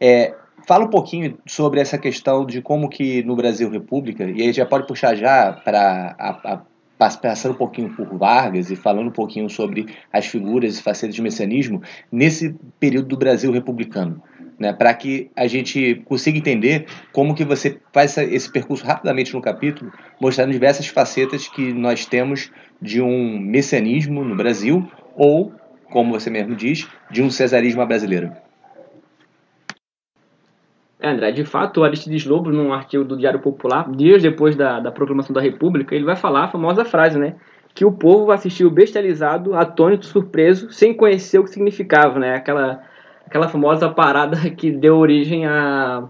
É, 0.00 0.34
fala 0.68 0.84
um 0.84 0.90
pouquinho 0.90 1.36
sobre 1.46 1.80
essa 1.80 1.98
questão 1.98 2.46
de 2.46 2.62
como 2.62 2.88
que 2.88 3.24
no 3.24 3.34
Brasil 3.34 3.68
República, 3.68 4.24
e 4.24 4.42
aí 4.42 4.52
já 4.52 4.64
pode 4.64 4.86
puxar 4.86 5.16
já 5.16 5.52
para 5.52 6.62
passando 6.98 7.52
um 7.52 7.58
pouquinho 7.58 7.94
por 7.94 8.06
Vargas 8.18 8.70
e 8.70 8.76
falando 8.76 9.08
um 9.08 9.12
pouquinho 9.12 9.48
sobre 9.48 9.86
as 10.12 10.26
figuras 10.26 10.78
e 10.78 10.82
facetas 10.82 11.14
de 11.14 11.22
messianismo 11.22 11.80
nesse 12.10 12.54
período 12.80 13.08
do 13.08 13.16
Brasil 13.16 13.52
republicano. 13.52 14.22
Né, 14.58 14.72
para 14.72 14.92
que 14.92 15.30
a 15.36 15.46
gente 15.46 16.02
consiga 16.04 16.36
entender 16.36 16.86
como 17.12 17.32
que 17.32 17.44
você 17.44 17.78
faz 17.92 18.18
esse 18.18 18.50
percurso 18.50 18.84
rapidamente 18.84 19.32
no 19.32 19.40
capítulo, 19.40 19.92
mostrando 20.20 20.50
diversas 20.50 20.88
facetas 20.88 21.46
que 21.46 21.72
nós 21.72 22.04
temos 22.04 22.50
de 22.82 23.00
um 23.00 23.38
messianismo 23.38 24.24
no 24.24 24.34
Brasil 24.34 24.84
ou, 25.14 25.52
como 25.92 26.10
você 26.10 26.28
mesmo 26.28 26.56
diz, 26.56 26.88
de 27.08 27.22
um 27.22 27.30
cesarismo 27.30 27.86
brasileiro. 27.86 28.32
É, 31.00 31.10
André, 31.10 31.30
de 31.30 31.44
fato, 31.44 31.80
o 31.80 31.84
Aristides 31.84 32.26
Lobo, 32.26 32.50
num 32.50 32.72
artigo 32.72 33.04
do 33.04 33.16
Diário 33.16 33.38
Popular, 33.38 33.88
dias 33.90 34.20
depois 34.20 34.56
da, 34.56 34.80
da 34.80 34.90
proclamação 34.90 35.32
da 35.32 35.40
República, 35.40 35.94
ele 35.94 36.04
vai 36.04 36.16
falar 36.16 36.44
a 36.44 36.48
famosa 36.48 36.84
frase, 36.84 37.18
né? 37.18 37.36
Que 37.72 37.84
o 37.84 37.92
povo 37.92 38.32
assistiu 38.32 38.68
bestializado, 38.68 39.54
atônito, 39.54 40.06
surpreso, 40.06 40.72
sem 40.72 40.92
conhecer 40.92 41.38
o 41.38 41.44
que 41.44 41.50
significava, 41.50 42.18
né? 42.18 42.34
Aquela, 42.34 42.82
aquela 43.24 43.48
famosa 43.48 43.88
parada 43.88 44.36
que 44.50 44.72
deu 44.72 44.96
origem 44.96 45.46
a, 45.46 46.02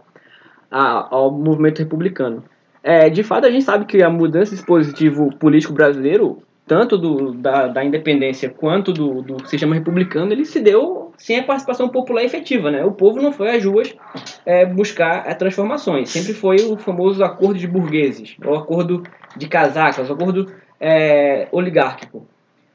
a, 0.70 1.14
ao 1.14 1.30
movimento 1.30 1.80
republicano. 1.80 2.42
É, 2.82 3.10
de 3.10 3.22
fato, 3.22 3.46
a 3.46 3.50
gente 3.50 3.64
sabe 3.64 3.84
que 3.84 4.02
a 4.02 4.08
mudança 4.08 4.52
do 4.52 4.56
dispositivo 4.56 5.28
político 5.36 5.74
brasileiro 5.74 6.42
tanto 6.68 6.98
do, 6.98 7.32
da, 7.32 7.66
da 7.66 7.82
independência 7.82 8.50
quanto 8.50 8.92
do, 8.92 9.22
do 9.22 9.48
sistema 9.48 9.74
republicano, 9.74 10.32
ele 10.32 10.44
se 10.44 10.60
deu 10.60 11.12
sem 11.16 11.38
a 11.38 11.42
participação 11.42 11.88
popular 11.88 12.22
efetiva. 12.22 12.70
Né? 12.70 12.84
O 12.84 12.92
povo 12.92 13.20
não 13.20 13.32
foi 13.32 13.56
às 13.56 13.64
ruas 13.64 13.96
é, 14.44 14.66
buscar 14.66 15.28
é, 15.28 15.34
transformações, 15.34 16.10
sempre 16.10 16.34
foi 16.34 16.56
o 16.56 16.76
famoso 16.76 17.24
acordo 17.24 17.58
de 17.58 17.66
burgueses, 17.66 18.36
o 18.44 18.54
acordo 18.54 19.02
de 19.34 19.48
casacas, 19.48 20.10
o 20.10 20.12
acordo 20.12 20.52
é, 20.78 21.48
oligárquico. 21.50 22.26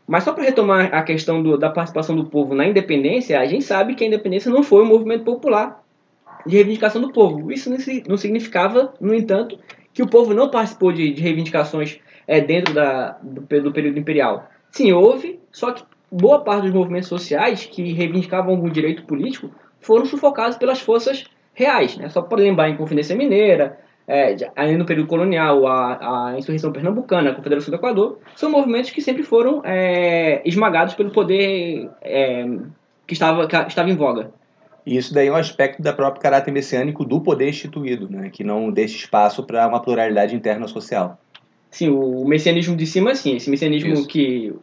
Mas 0.05 0.23
só 0.23 0.33
para 0.33 0.43
retomar 0.43 0.93
a 0.93 1.01
questão 1.03 1.41
do, 1.41 1.57
da 1.57 1.69
participação 1.69 2.15
do 2.15 2.25
povo 2.25 2.53
na 2.53 2.67
independência, 2.67 3.39
a 3.39 3.45
gente 3.45 3.63
sabe 3.63 3.95
que 3.95 4.03
a 4.03 4.07
independência 4.07 4.51
não 4.51 4.63
foi 4.63 4.83
um 4.83 4.87
movimento 4.87 5.23
popular 5.23 5.81
de 6.45 6.55
reivindicação 6.57 7.01
do 7.01 7.13
povo. 7.13 7.51
Isso 7.51 7.69
não 8.09 8.17
significava, 8.17 8.93
no 8.99 9.13
entanto, 9.13 9.57
que 9.93 10.03
o 10.03 10.07
povo 10.07 10.33
não 10.33 10.49
participou 10.49 10.91
de, 10.91 11.13
de 11.13 11.21
reivindicações 11.21 11.99
é, 12.27 12.41
dentro 12.41 12.73
da, 12.73 13.17
do, 13.21 13.41
do 13.41 13.71
período 13.71 13.99
imperial. 13.99 14.47
Sim, 14.71 14.91
houve, 14.91 15.39
só 15.51 15.71
que 15.71 15.83
boa 16.11 16.39
parte 16.39 16.63
dos 16.63 16.73
movimentos 16.73 17.09
sociais 17.09 17.65
que 17.65 17.93
reivindicavam 17.93 18.53
algum 18.53 18.69
direito 18.69 19.03
político 19.03 19.49
foram 19.79 20.05
sufocados 20.05 20.57
pelas 20.57 20.79
forças 20.79 21.25
reais. 21.53 21.97
Né? 21.97 22.09
Só 22.09 22.21
para 22.21 22.39
lembrar 22.39 22.69
em 22.69 22.77
Confidência 22.77 23.15
Mineira, 23.15 23.79
é, 24.07 24.35
ainda 24.55 24.77
no 24.77 24.85
período 24.85 25.07
colonial, 25.07 25.65
a, 25.65 26.29
a 26.29 26.37
insurreição 26.37 26.71
pernambucana, 26.71 27.31
a 27.31 27.35
Confederação 27.35 27.71
do 27.71 27.77
Equador, 27.77 28.19
são 28.35 28.49
movimentos 28.49 28.91
que 28.91 29.01
sempre 29.01 29.23
foram 29.23 29.61
é, 29.63 30.41
esmagados 30.45 30.93
pelo 30.93 31.11
poder 31.11 31.89
é, 32.01 32.45
que, 33.07 33.13
estava, 33.13 33.47
que 33.47 33.55
estava 33.55 33.89
em 33.89 33.95
voga. 33.95 34.31
E 34.85 34.97
isso 34.97 35.13
daí 35.13 35.27
é 35.27 35.31
um 35.31 35.35
aspecto 35.35 35.81
da 35.81 35.93
própria 35.93 36.21
caráter 36.21 36.51
messiânico 36.51 37.05
do 37.05 37.21
poder 37.21 37.49
instituído, 37.49 38.09
né? 38.09 38.29
que 38.29 38.43
não 38.43 38.69
deixa 38.69 38.97
espaço 38.97 39.43
para 39.43 39.67
uma 39.67 39.81
pluralidade 39.81 40.35
interna 40.35 40.67
social. 40.67 41.17
Sim, 41.73 41.89
o 41.89 42.23
messianismo 42.23 42.75
de 42.75 42.85
cima, 42.85 43.15
sim. 43.15 43.35
Esse 43.35 43.49
messianismo 43.49 44.05
que, 44.05 44.53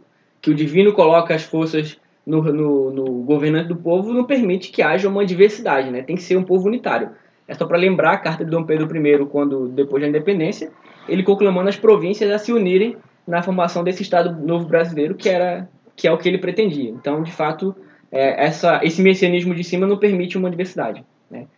que 0.40 0.48
o 0.48 0.54
divino 0.54 0.92
coloca 0.92 1.34
as 1.34 1.42
forças 1.42 1.98
no, 2.24 2.40
no, 2.40 2.90
no, 2.92 3.04
governante 3.24 3.66
do 3.66 3.74
povo 3.74 4.12
não 4.12 4.22
permite 4.22 4.70
que 4.70 4.80
haja 4.80 5.08
uma 5.08 5.26
diversidade, 5.26 5.90
né? 5.90 6.02
Tem 6.02 6.14
que 6.14 6.22
ser 6.22 6.36
um 6.36 6.44
povo 6.44 6.68
unitário. 6.68 7.10
É 7.48 7.54
só 7.54 7.66
para 7.66 7.76
lembrar 7.76 8.12
a 8.12 8.18
carta 8.18 8.44
de 8.44 8.50
Dom 8.52 8.62
Pedro 8.62 8.86
I, 8.96 9.26
quando 9.26 9.66
depois 9.66 10.00
da 10.00 10.08
independência, 10.08 10.70
ele 11.08 11.24
conclamando 11.24 11.68
as 11.68 11.76
províncias 11.76 12.30
a 12.30 12.38
se 12.38 12.52
unirem 12.52 12.96
na 13.26 13.42
formação 13.42 13.82
desse 13.82 14.02
Estado 14.02 14.46
novo 14.46 14.68
brasileiro, 14.68 15.16
que 15.16 15.28
era 15.28 15.68
que 15.96 16.06
é 16.06 16.12
o 16.12 16.16
que 16.16 16.28
ele 16.28 16.38
pretendia. 16.38 16.90
Então, 16.90 17.24
de 17.24 17.32
fato, 17.32 17.74
é, 18.12 18.44
essa, 18.44 18.80
esse 18.84 19.02
messianismo 19.02 19.52
de 19.52 19.64
cima 19.64 19.84
não 19.84 19.98
permite 19.98 20.38
uma 20.38 20.48
diversidade. 20.48 21.04
Né? 21.28 21.48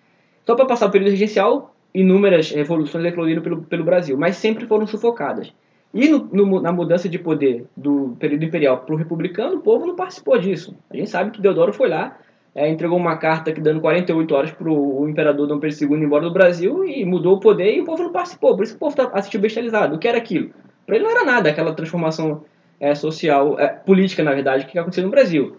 Só 0.47 0.54
para 0.54 0.64
passar 0.64 0.87
o 0.87 0.90
período 0.90 1.11
regencial, 1.11 1.72
inúmeras 1.94 2.50
revoluções 2.50 3.04
eclodiram 3.04 3.42
pelo, 3.42 3.62
pelo 3.62 3.84
Brasil, 3.84 4.16
mas 4.16 4.37
sempre 4.37 4.66
foram 4.66 4.87
sufocadas. 4.87 5.52
E 5.94 6.08
no, 6.08 6.25
no, 6.32 6.61
na 6.61 6.72
mudança 6.72 7.08
de 7.08 7.18
poder 7.18 7.66
do 7.76 8.16
período 8.18 8.44
imperial 8.44 8.78
para 8.78 8.94
o 8.94 8.99
republicano, 8.99 9.56
o 9.56 9.61
povo 9.61 9.87
não 9.87 9.94
participou 9.94 10.38
disso. 10.38 10.75
A 10.90 10.96
gente 10.96 11.11
sabe 11.11 11.30
que 11.30 11.40
Deodoro 11.40 11.72
foi 11.72 11.88
lá, 11.88 12.16
é, 12.54 12.68
entregou 12.68 12.99
uma 12.99 13.16
carta 13.16 13.52
que 13.52 13.61
dando 13.61 13.80
48 13.80 14.34
horas 14.34 14.50
para 14.50 14.70
o 14.70 15.06
imperador 15.08 15.46
Dom 15.46 15.58
Pedro 15.58 15.94
II 15.94 16.02
embora 16.02 16.25
do 16.25 16.32
Brasil 16.32 16.84
e 16.84 17.04
mudou 17.04 17.37
o 17.37 17.40
poder 17.40 17.75
e 17.75 17.80
o 17.80 17.84
povo 17.84 18.02
não 18.02 18.12
participou. 18.12 18.56
Por 18.56 18.62
isso 18.62 18.72
que 18.72 18.76
o 18.76 18.80
povo 18.80 18.96
tá, 18.96 19.11
assistiu 19.12 19.40
bestializado. 19.40 19.96
O 19.96 19.99
que 19.99 20.08
era 20.08 20.18
aquilo? 20.18 20.50
Para 20.87 20.96
ele 20.96 21.04
não 21.04 21.11
era 21.11 21.25
nada 21.25 21.50
aquela 21.50 21.75
transformação 21.75 22.44
é, 22.80 22.94
social, 22.94 23.58
é, 23.58 23.68
política, 23.68 24.22
na 24.22 24.32
verdade, 24.32 24.66
que 24.66 24.78
aconteceu 24.78 25.04
no 25.04 25.11
Brasil. 25.11 25.56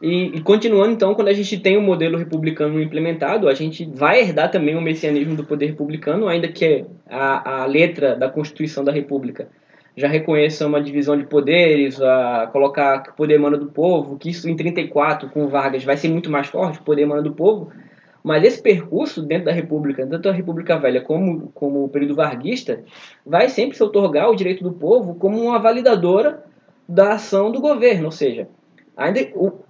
E, 0.00 0.36
e, 0.36 0.40
continuando, 0.40 0.92
então, 0.92 1.14
quando 1.14 1.28
a 1.28 1.32
gente 1.32 1.58
tem 1.58 1.76
o 1.76 1.80
um 1.80 1.84
modelo 1.84 2.16
republicano 2.16 2.80
implementado, 2.80 3.48
a 3.48 3.54
gente 3.54 3.84
vai 3.84 4.20
herdar 4.20 4.50
também 4.50 4.74
o 4.74 4.80
messianismo 4.80 5.36
do 5.36 5.44
poder 5.44 5.66
republicano, 5.66 6.26
ainda 6.26 6.48
que 6.48 6.86
a, 7.06 7.62
a 7.62 7.66
letra 7.66 8.16
da 8.16 8.28
Constituição 8.28 8.82
da 8.82 8.92
República 8.92 9.48
já 9.94 10.08
reconheça 10.08 10.66
uma 10.66 10.80
divisão 10.80 11.18
de 11.18 11.24
poderes, 11.24 12.00
a 12.00 12.48
colocar 12.50 13.02
que 13.02 13.10
o 13.10 13.14
poder 13.14 13.34
emana 13.34 13.58
do 13.58 13.66
povo, 13.66 14.16
que 14.16 14.30
isso 14.30 14.48
em 14.48 14.56
34, 14.56 15.28
com 15.28 15.48
Vargas, 15.48 15.84
vai 15.84 15.98
ser 15.98 16.08
muito 16.08 16.30
mais 16.30 16.46
forte, 16.46 16.78
o 16.78 16.82
poder 16.82 17.02
emana 17.02 17.20
do 17.20 17.34
povo, 17.34 17.70
mas 18.22 18.42
esse 18.44 18.62
percurso 18.62 19.22
dentro 19.22 19.46
da 19.46 19.52
República, 19.52 20.06
tanto 20.06 20.28
a 20.28 20.32
República 20.32 20.78
Velha 20.78 21.02
como, 21.02 21.50
como 21.54 21.84
o 21.84 21.88
período 21.88 22.14
varguista, 22.14 22.82
vai 23.24 23.50
sempre 23.50 23.76
se 23.76 23.82
otorgar 23.82 24.30
o 24.30 24.36
direito 24.36 24.62
do 24.62 24.72
povo 24.72 25.14
como 25.14 25.38
uma 25.42 25.58
validadora 25.58 26.42
da 26.88 27.14
ação 27.14 27.52
do 27.52 27.60
governo, 27.60 28.06
ou 28.06 28.10
seja, 28.10 28.48
Ainda, 28.96 29.20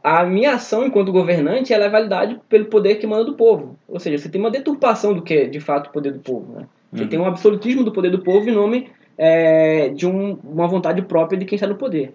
a 0.02 0.24
minha 0.24 0.54
ação 0.54 0.84
enquanto 0.84 1.12
governante 1.12 1.72
ela 1.72 1.84
é 1.84 1.88
validade 1.88 2.40
pelo 2.48 2.66
poder 2.66 2.96
que 2.96 3.06
manda 3.06 3.24
do 3.24 3.34
povo. 3.34 3.78
Ou 3.86 4.00
seja, 4.00 4.18
você 4.18 4.28
tem 4.28 4.40
uma 4.40 4.50
deturpação 4.50 5.14
do 5.14 5.22
que 5.22 5.34
é 5.34 5.44
de 5.46 5.60
fato 5.60 5.88
o 5.88 5.92
poder 5.92 6.12
do 6.12 6.18
povo. 6.18 6.52
Né? 6.52 6.66
Você 6.92 7.04
uhum. 7.04 7.08
tem 7.08 7.18
um 7.18 7.26
absolutismo 7.26 7.84
do 7.84 7.92
poder 7.92 8.10
do 8.10 8.22
povo 8.22 8.48
em 8.48 8.52
nome 8.52 8.90
é, 9.16 9.90
de 9.90 10.06
um, 10.06 10.38
uma 10.42 10.66
vontade 10.66 11.02
própria 11.02 11.38
de 11.38 11.44
quem 11.44 11.56
está 11.56 11.66
no 11.66 11.76
poder. 11.76 12.12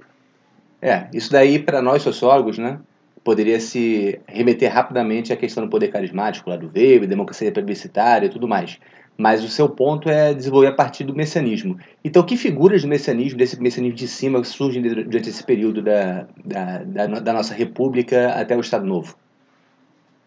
É, 0.82 1.08
isso 1.14 1.32
daí 1.32 1.58
para 1.58 1.82
nós 1.82 2.02
sociólogos, 2.02 2.58
né, 2.58 2.80
poderia 3.24 3.60
se 3.60 4.20
remeter 4.28 4.72
rapidamente 4.72 5.32
à 5.32 5.38
questão 5.38 5.64
do 5.64 5.70
poder 5.70 5.88
carismático 5.88 6.50
lá 6.50 6.58
do 6.58 6.68
Weber, 6.68 7.08
democracia 7.08 7.52
plebiscitária 7.52 8.28
e 8.28 8.30
tudo 8.30 8.48
mais 8.48 8.78
mas 9.18 9.44
o 9.44 9.48
seu 9.48 9.70
ponto 9.70 10.10
é 10.10 10.34
desenvolver 10.34 10.68
a 10.68 10.74
partir 10.74 11.04
do 11.04 11.16
messianismo. 11.16 11.80
Então, 12.04 12.24
que 12.24 12.36
figuras 12.36 12.82
do 12.82 12.88
messianismo, 12.88 13.38
desse 13.38 13.62
messianismo 13.62 13.98
de 13.98 14.08
cima, 14.08 14.44
surgem 14.44 14.82
durante 14.82 15.30
esse 15.30 15.44
período 15.44 15.82
da, 15.82 16.28
da, 16.44 16.84
da, 16.84 17.08
da 17.20 17.34
nossa 17.34 17.54
república 17.54 18.30
até 18.30 18.56
o 18.56 18.60
Estado 18.60 18.86
Novo? 18.86 19.16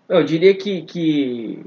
Eu 0.08 0.24
diria 0.24 0.54
que, 0.54 0.82
que 0.82 1.62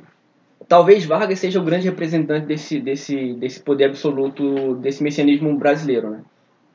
talvez 0.68 1.06
Vargas 1.06 1.38
seja 1.38 1.60
o 1.60 1.64
grande 1.64 1.88
representante 1.88 2.48
desse, 2.48 2.80
desse, 2.80 3.34
desse 3.34 3.60
poder 3.60 3.86
absoluto, 3.86 4.76
desse 4.76 5.04
messianismo 5.04 5.56
brasileiro. 5.56 6.10
Né? 6.10 6.22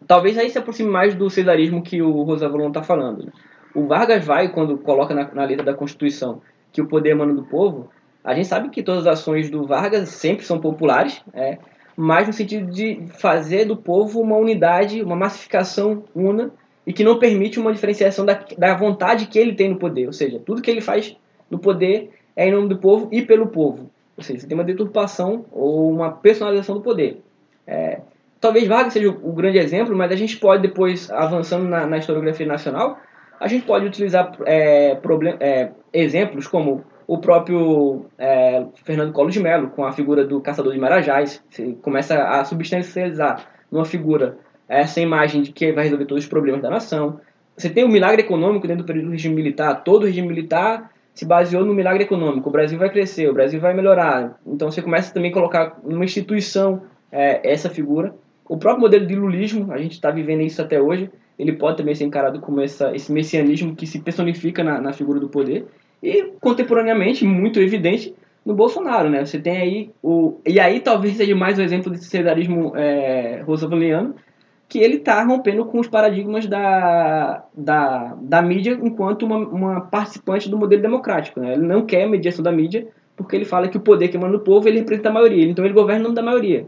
Talvez 0.07 0.39
aí 0.39 0.49
se 0.49 0.59
aproxime 0.59 0.89
mais 0.89 1.15
do 1.17 1.29
cesarismo 1.29 1.83
que 1.83 2.01
o 2.01 2.23
Rosavalon 2.23 2.69
está 2.69 2.85
falando. 2.85 3.25
Né? 3.25 3.33
O 3.75 3.87
Vargas 3.87 4.25
vai, 4.25 4.49
quando 4.51 4.79
coloca 4.79 5.13
na, 5.13 5.29
na 5.35 5.45
letra 5.45 5.65
da 5.65 5.75
Constituição 5.75 6.41
que 6.73 6.81
o 6.81 6.87
poder 6.87 7.11
emana 7.11 7.35
do 7.35 7.43
povo, 7.43 7.91
a 8.27 8.35
gente 8.35 8.49
sabe 8.49 8.71
que 8.71 8.83
todas 8.83 9.07
as 9.07 9.21
ações 9.21 9.49
do 9.49 9.65
Vargas 9.65 10.09
sempre 10.09 10.45
são 10.45 10.59
populares, 10.59 11.23
é, 11.33 11.59
mas 11.97 12.27
no 12.27 12.33
sentido 12.33 12.69
de 12.73 13.07
fazer 13.21 13.65
do 13.65 13.77
povo 13.77 14.21
uma 14.21 14.37
unidade, 14.37 15.01
uma 15.01 15.15
massificação 15.15 16.03
una 16.13 16.51
e 16.85 16.93
que 16.93 17.05
não 17.05 17.21
permite 17.21 17.61
uma 17.61 17.73
diferenciação 17.73 18.27
da, 18.27 18.45
da 18.59 18.75
vontade 18.75 19.27
que 19.27 19.39
ele 19.39 19.55
tem 19.55 19.71
no 19.71 19.79
poder. 19.79 20.07
Ou 20.07 20.13
seja, 20.13 20.41
tudo 20.45 20.61
que 20.61 20.69
ele 20.69 20.81
faz 20.81 21.17
no 21.49 21.61
poder 21.61 22.11
é 22.35 22.49
em 22.49 22.51
nome 22.51 22.69
do 22.69 22.79
povo 22.79 23.09
e 23.13 23.23
pelo 23.23 23.47
povo. 23.47 23.89
Ou 24.17 24.25
seja, 24.25 24.41
você 24.41 24.49
tem 24.49 24.59
uma 24.59 24.65
deturpação 24.65 25.45
ou 25.53 25.89
uma 25.89 26.11
personalização 26.11 26.75
do 26.75 26.83
poder. 26.83 27.23
É, 27.65 28.01
talvez 28.41 28.67
Vargas 28.67 28.93
seja 28.93 29.09
o, 29.09 29.33
grande 29.33 29.59
exemplo, 29.59 29.97
mas 29.97 30.11
a 30.11 30.17
gente 30.17 30.37
pode 30.37 30.63
depois, 30.63 31.09
avançando 31.13 31.69
na, 31.69 31.87
na 31.87 31.99
historiografia 31.99 32.47
nacional, 32.47 32.99
a 33.39 33.47
gente 33.47 33.65
pode 33.65 33.87
utilizar 33.87 34.37
é, 34.45 34.97
problem, 34.97 35.37
é, 35.39 35.71
exemplos 35.93 36.49
como 36.49 36.85
o 37.07 37.19
próprio 37.19 38.07
é, 38.19 38.65
Fernando 38.85 39.13
Collor 39.13 39.31
de 39.31 39.41
Mello, 39.41 39.69
com 39.69 39.85
a 39.85 39.93
figura 39.93 40.25
do 40.25 40.41
caçador 40.41 40.73
de 40.73 40.79
marajás, 40.79 41.43
começa 41.83 42.23
a 42.23 42.45
substancializar 42.45 43.47
numa 43.71 43.85
figura 43.85 44.39
essa 44.69 45.01
imagem 45.01 45.43
de 45.43 45.53
que 45.53 45.73
vai 45.73 45.85
resolver 45.85 46.07
todos 46.07 46.25
os 46.25 46.31
problemas 46.31 46.61
da 46.61 46.71
nação. 46.71 47.21
Você 47.57 47.71
tem 47.71 47.85
o 47.85 47.89
milagre 47.89 48.23
econômico 48.23 48.67
dentro 48.67 48.83
do 48.83 48.87
período 48.87 49.07
do 49.07 49.13
regime 49.13 49.35
militar. 49.35 49.85
Todo 49.85 50.03
o 50.03 50.07
regime 50.07 50.27
militar 50.27 50.91
se 51.15 51.25
baseou 51.25 51.65
no 51.65 51.73
milagre 51.73 52.03
econômico. 52.03 52.49
O 52.49 52.53
Brasil 52.53 52.79
vai 52.79 52.91
crescer, 52.91 53.29
o 53.31 53.33
Brasil 53.33 53.61
vai 53.61 53.73
melhorar. 53.73 54.39
Então 54.45 54.71
você 54.71 54.83
começa 54.83 55.15
também 55.15 55.31
a 55.31 55.35
colocar 55.35 55.79
numa 55.85 56.05
instituição 56.05 56.83
é, 57.11 57.41
essa 57.51 57.71
figura. 57.71 58.15
O 58.49 58.57
próprio 58.57 58.83
modelo 58.83 59.07
de 59.07 59.15
lulismo, 59.15 59.73
a 59.73 59.79
gente 59.79 59.93
está 59.93 60.11
vivendo 60.11 60.43
isso 60.43 60.61
até 60.61 60.81
hoje, 60.81 61.11
ele 61.39 61.53
pode 61.53 61.77
também 61.77 61.95
ser 61.95 62.05
encarado 62.05 62.41
como 62.41 62.61
essa, 62.61 62.95
esse 62.95 63.13
messianismo 63.13 63.75
que 63.75 63.87
se 63.87 64.01
personifica 64.01 64.63
na, 64.63 64.81
na 64.81 64.93
figura 64.93 65.21
do 65.21 65.29
poder. 65.29 65.67
E, 66.03 66.33
contemporaneamente, 66.41 67.25
muito 67.25 67.61
evidente, 67.61 68.15
no 68.45 68.55
Bolsonaro, 68.55 69.11
né? 69.11 69.25
Você 69.25 69.39
tem 69.39 69.57
aí 69.57 69.91
o... 70.03 70.39
E 70.47 70.61
aí 70.61 70.81
talvez 70.81 71.17
seja 71.17 71.35
mais 71.35 71.59
um 71.59 71.63
exemplo 71.63 71.91
desse 71.91 72.05
cesarismo 72.05 72.73
é, 72.77 73.43
rooseveliano, 73.45 74.15
que 74.69 74.79
ele 74.79 74.97
está 74.97 75.23
rompendo 75.23 75.65
com 75.65 75.81
os 75.81 75.89
paradigmas 75.89 76.47
da, 76.47 77.45
da, 77.57 78.17
da 78.21 78.43
mídia 78.43 78.79
enquanto 78.83 79.25
uma, 79.25 79.37
uma 79.37 79.81
participante 79.81 80.49
do 80.49 80.59
modelo 80.59 80.83
democrático. 80.83 81.41
Né? 81.41 81.55
Ele 81.55 81.67
não 81.67 81.85
quer 81.85 82.05
a 82.05 82.09
mediação 82.09 82.43
da 82.43 82.53
mídia 82.53 82.87
porque 83.17 83.35
ele 83.35 83.45
fala 83.45 83.69
que 83.69 83.77
o 83.77 83.81
poder 83.81 84.09
que 84.09 84.19
manda 84.19 84.37
o 84.37 84.41
povo 84.41 84.69
ele 84.69 84.81
representa 84.81 85.09
a 85.09 85.13
maioria, 85.13 85.49
então 85.49 85.65
ele 85.65 85.73
governa 85.73 86.01
em 86.01 86.03
nome 86.03 86.15
da 86.15 86.23
maioria. 86.23 86.67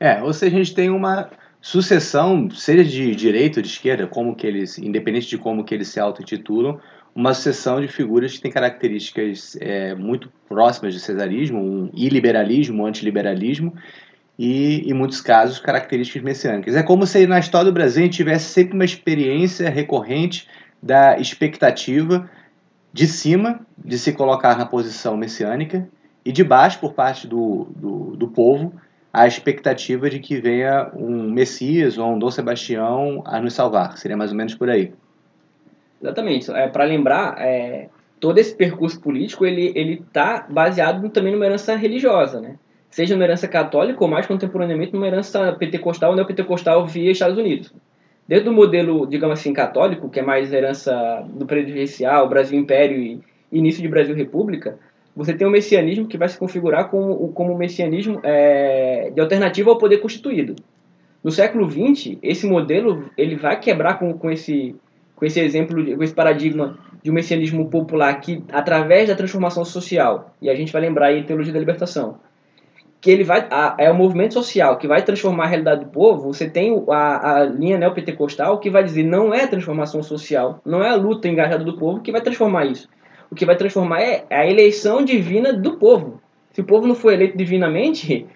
É, 0.00 0.22
ou 0.22 0.32
seja, 0.32 0.56
a 0.56 0.58
gente 0.58 0.74
tem 0.74 0.88
uma 0.88 1.28
sucessão, 1.60 2.48
seja 2.50 2.84
de 2.84 3.14
direita 3.14 3.58
ou 3.58 3.62
de 3.62 3.68
esquerda, 3.68 4.06
como 4.06 4.34
que 4.34 4.46
eles, 4.46 4.78
independente 4.78 5.28
de 5.28 5.36
como 5.36 5.64
que 5.64 5.74
eles 5.74 5.88
se 5.88 6.00
auto-intitulam, 6.00 6.78
uma 7.18 7.34
sucessão 7.34 7.80
de 7.80 7.88
figuras 7.88 8.34
que 8.34 8.40
têm 8.40 8.52
características 8.52 9.58
é, 9.60 9.92
muito 9.92 10.30
próximas 10.48 10.94
de 10.94 11.00
cesarismo, 11.00 11.58
um 11.58 11.90
iliberalismo, 11.92 12.84
um 12.84 12.86
antiliberalismo, 12.86 13.74
e, 14.38 14.88
em 14.88 14.94
muitos 14.94 15.20
casos, 15.20 15.58
características 15.58 16.22
messiânicas. 16.22 16.76
É 16.76 16.82
como 16.84 17.04
se 17.08 17.26
na 17.26 17.40
história 17.40 17.64
do 17.64 17.74
Brasil 17.74 18.02
a 18.02 18.04
gente 18.04 18.14
tivesse 18.14 18.44
sempre 18.44 18.74
uma 18.74 18.84
experiência 18.84 19.68
recorrente 19.68 20.46
da 20.80 21.18
expectativa 21.18 22.30
de 22.92 23.08
cima 23.08 23.66
de 23.76 23.98
se 23.98 24.12
colocar 24.12 24.56
na 24.56 24.64
posição 24.64 25.16
messiânica 25.16 25.88
e 26.24 26.30
de 26.30 26.44
baixo, 26.44 26.78
por 26.78 26.92
parte 26.92 27.26
do, 27.26 27.66
do, 27.74 28.16
do 28.16 28.28
povo, 28.28 28.72
a 29.12 29.26
expectativa 29.26 30.08
de 30.08 30.20
que 30.20 30.40
venha 30.40 30.88
um 30.94 31.28
Messias 31.28 31.98
ou 31.98 32.12
um 32.12 32.18
Dom 32.18 32.30
Sebastião 32.30 33.24
a 33.26 33.40
nos 33.40 33.54
salvar. 33.54 33.98
Seria 33.98 34.16
mais 34.16 34.30
ou 34.30 34.36
menos 34.36 34.54
por 34.54 34.70
aí. 34.70 34.92
Exatamente. 36.00 36.50
É, 36.50 36.68
Para 36.68 36.84
lembrar, 36.84 37.36
é, 37.38 37.88
todo 38.20 38.38
esse 38.38 38.54
percurso 38.54 39.00
político 39.00 39.46
ele 39.46 39.72
ele 39.74 39.94
está 39.94 40.46
baseado 40.48 41.08
também 41.10 41.32
numa 41.32 41.46
herança 41.46 41.74
religiosa, 41.76 42.40
né? 42.40 42.56
Seja 42.90 43.14
numa 43.14 43.24
herança 43.24 43.46
católica 43.46 44.02
ou 44.02 44.08
mais 44.08 44.26
contemporaneamente 44.26 44.92
numa 44.92 45.06
herança 45.06 45.52
pentecostal 45.52 46.10
ou 46.10 46.16
neopentecostal 46.16 46.86
via 46.86 47.10
Estados 47.10 47.36
Unidos. 47.36 47.72
Desde 48.26 48.48
o 48.48 48.52
modelo, 48.52 49.06
digamos 49.06 49.38
assim, 49.38 49.52
católico, 49.52 50.08
que 50.08 50.20
é 50.20 50.22
mais 50.22 50.52
herança 50.52 51.24
do 51.28 51.46
período 51.46 51.72
Brasil 52.28 52.58
Império 52.58 52.98
e 52.98 53.20
início 53.50 53.80
de 53.80 53.88
Brasil 53.88 54.14
República, 54.14 54.78
você 55.16 55.34
tem 55.34 55.46
um 55.46 55.50
messianismo 55.50 56.06
que 56.06 56.18
vai 56.18 56.28
se 56.28 56.38
configurar 56.38 56.88
como, 56.90 57.32
como 57.32 57.52
um 57.52 57.56
messianismo 57.56 58.20
é, 58.22 59.10
de 59.14 59.20
alternativa 59.20 59.70
ao 59.70 59.78
poder 59.78 59.98
constituído. 59.98 60.54
No 61.24 61.30
século 61.32 61.68
XX, 61.68 62.18
esse 62.22 62.46
modelo 62.46 63.10
ele 63.16 63.34
vai 63.34 63.58
quebrar 63.58 63.98
com, 63.98 64.12
com 64.12 64.30
esse 64.30 64.76
com 65.18 65.26
esse 65.26 65.40
exemplo, 65.40 65.84
com 65.96 66.02
esse 66.04 66.14
paradigma 66.14 66.78
de 67.02 67.10
um 67.10 67.14
messianismo 67.14 67.68
popular 67.68 68.20
que, 68.20 68.44
através 68.52 69.08
da 69.08 69.16
transformação 69.16 69.64
social, 69.64 70.32
e 70.40 70.48
a 70.48 70.54
gente 70.54 70.72
vai 70.72 70.80
lembrar 70.80 71.08
aí 71.08 71.20
a 71.20 71.24
teologia 71.24 71.52
da 71.52 71.58
libertação, 71.58 72.20
que 73.00 73.10
ele 73.10 73.24
vai 73.24 73.46
a, 73.50 73.74
é 73.78 73.90
o 73.90 73.94
movimento 73.94 74.34
social 74.34 74.76
que 74.76 74.86
vai 74.86 75.02
transformar 75.02 75.44
a 75.44 75.48
realidade 75.48 75.84
do 75.84 75.90
povo. 75.90 76.32
Você 76.32 76.48
tem 76.48 76.84
a, 76.88 77.38
a 77.38 77.44
linha 77.44 77.78
neopentecostal 77.78 78.58
que 78.58 78.70
vai 78.70 78.84
dizer 78.84 79.02
não 79.02 79.34
é 79.34 79.44
a 79.44 79.48
transformação 79.48 80.02
social, 80.02 80.60
não 80.64 80.82
é 80.82 80.88
a 80.88 80.96
luta 80.96 81.28
engajada 81.28 81.64
do 81.64 81.76
povo 81.76 82.00
que 82.00 82.12
vai 82.12 82.20
transformar 82.20 82.66
isso. 82.66 82.88
O 83.30 83.34
que 83.34 83.44
vai 83.44 83.56
transformar 83.56 84.00
é 84.00 84.24
a 84.30 84.46
eleição 84.46 85.04
divina 85.04 85.52
do 85.52 85.76
povo. 85.76 86.20
Se 86.52 86.60
o 86.60 86.64
povo 86.64 86.86
não 86.86 86.94
for 86.94 87.12
eleito 87.12 87.36
divinamente, 87.36 88.26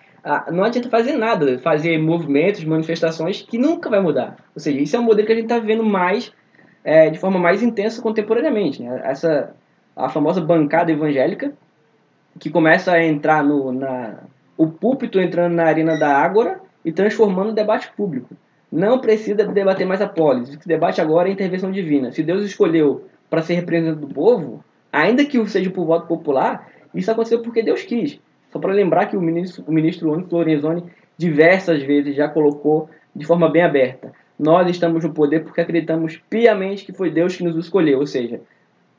não 0.52 0.64
adianta 0.64 0.88
fazer 0.88 1.12
nada, 1.12 1.58
fazer 1.58 1.98
movimentos, 1.98 2.62
manifestações 2.64 3.42
que 3.42 3.58
nunca 3.58 3.88
vai 3.90 4.00
mudar. 4.00 4.36
Ou 4.54 4.60
seja, 4.60 4.78
isso 4.78 4.94
é 4.94 4.98
um 4.98 5.02
modelo 5.02 5.26
que 5.26 5.32
a 5.32 5.36
gente 5.36 5.46
está 5.46 5.58
vendo 5.58 5.82
mais 5.82 6.32
é, 6.84 7.10
de 7.10 7.18
forma 7.18 7.38
mais 7.38 7.62
intensa 7.62 8.02
contemporaneamente. 8.02 8.82
Né? 8.82 9.00
Essa 9.04 9.54
a 9.94 10.08
famosa 10.08 10.40
bancada 10.40 10.90
evangélica 10.90 11.52
que 12.38 12.50
começa 12.50 12.92
a 12.92 13.04
entrar 13.04 13.44
no 13.44 13.72
na 13.72 14.20
o 14.56 14.66
púlpito 14.66 15.20
entrando 15.20 15.54
na 15.54 15.64
arena 15.64 15.96
da 15.98 16.16
ágora 16.16 16.60
e 16.84 16.92
transformando 16.92 17.50
o 17.50 17.54
debate 17.54 17.90
público. 17.96 18.34
Não 18.70 18.98
precisa 18.98 19.44
debater 19.44 19.86
mais 19.86 20.00
a 20.00 20.08
polis. 20.08 20.54
O 20.54 20.58
que 20.58 20.68
debate 20.68 21.00
agora 21.00 21.28
é 21.28 21.30
a 21.30 21.34
intervenção 21.34 21.70
divina. 21.70 22.12
Se 22.12 22.22
Deus 22.22 22.44
escolheu 22.44 23.06
para 23.28 23.42
ser 23.42 23.54
representante 23.54 24.00
do 24.00 24.08
povo, 24.08 24.64
ainda 24.92 25.24
que 25.24 25.44
seja 25.48 25.70
por 25.70 25.84
voto 25.84 26.06
popular, 26.06 26.68
isso 26.94 27.10
aconteceu 27.10 27.40
porque 27.42 27.62
Deus 27.62 27.82
quis. 27.82 28.20
Só 28.50 28.58
para 28.58 28.72
lembrar 28.72 29.06
que 29.06 29.16
o 29.16 29.20
ministro, 29.20 29.64
o 29.66 29.72
ministro 29.72 30.26
Lorenzoni 30.30 30.84
diversas 31.16 31.82
vezes 31.82 32.14
já 32.14 32.28
colocou 32.28 32.88
de 33.14 33.26
forma 33.26 33.48
bem 33.50 33.62
aberta. 33.62 34.12
Nós 34.42 34.68
estamos 34.68 35.04
no 35.04 35.12
poder 35.12 35.44
porque 35.44 35.60
acreditamos 35.60 36.20
piamente 36.28 36.84
que 36.84 36.92
foi 36.92 37.12
Deus 37.12 37.36
que 37.36 37.44
nos 37.44 37.54
escolheu. 37.54 38.00
Ou 38.00 38.06
seja, 38.08 38.40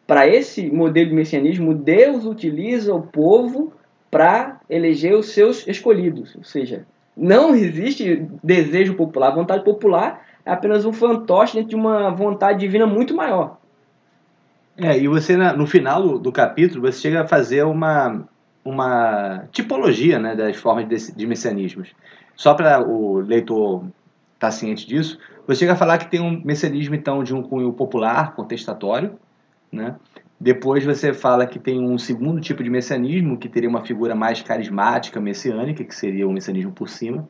para 0.08 0.26
esse 0.26 0.72
modelo 0.72 1.10
de 1.10 1.16
messianismo, 1.16 1.74
Deus 1.74 2.24
utiliza 2.24 2.96
o 2.96 3.02
povo 3.02 3.74
para 4.10 4.62
eleger 4.70 5.14
os 5.14 5.32
seus 5.34 5.68
escolhidos. 5.68 6.34
Ou 6.38 6.46
seja, 6.46 6.86
não 7.16 7.54
existe 7.54 8.26
desejo 8.42 8.96
popular. 8.96 9.34
A 9.34 9.36
vontade 9.36 9.66
popular 9.66 10.26
é 10.46 10.52
apenas 10.52 10.86
um 10.86 10.94
fantoche 10.94 11.56
dentro 11.56 11.72
de 11.72 11.76
uma 11.76 12.10
vontade 12.10 12.62
divina 12.62 12.88
muito 12.88 13.14
maior. 13.14 13.58
É, 14.78 14.98
e 14.98 15.10
você, 15.10 15.36
no 15.36 15.68
final 15.68 16.18
do 16.18 16.32
capítulo, 16.32 16.90
você 16.90 17.02
chega 17.02 17.24
a 17.24 17.28
fazer 17.28 17.64
uma, 17.66 18.24
uma 18.64 19.44
tipologia 19.52 20.18
né, 20.20 20.38
das 20.38 20.56
formas 20.56 20.88
de, 20.88 21.14
de 21.14 21.28
messianismos. 21.28 21.90
Só 22.34 22.54
para 22.54 22.82
o 22.82 23.20
leitor 23.20 23.84
estar 24.48 24.48
tá 24.48 24.52
ciente 24.52 24.88
disso, 24.88 25.18
você 25.48 25.60
chega 25.60 25.74
a 25.74 25.76
falar 25.76 25.98
que 25.98 26.10
tem 26.10 26.22
um 26.22 26.42
messianismo, 26.44 26.96
então, 26.96 27.24
de 27.24 27.34
um 27.34 27.42
cunho 27.42 27.72
popular, 27.74 28.36
contestatório, 28.36 29.18
né? 29.72 29.96
Depois 30.40 30.84
você 30.84 31.14
fala 31.14 31.46
que 31.46 31.58
tem 31.58 31.80
um 31.80 31.98
segundo 31.98 32.42
tipo 32.42 32.62
de 32.64 32.70
messianismo, 32.70 33.38
que 33.38 33.48
teria 33.48 33.70
uma 33.70 33.86
figura 33.86 34.14
mais 34.14 34.42
carismática, 34.42 35.20
messiânica, 35.22 35.84
que 35.84 35.96
seria 35.96 36.28
o 36.28 36.34
messianismo 36.34 36.72
por 36.72 36.90
cima. 36.90 37.28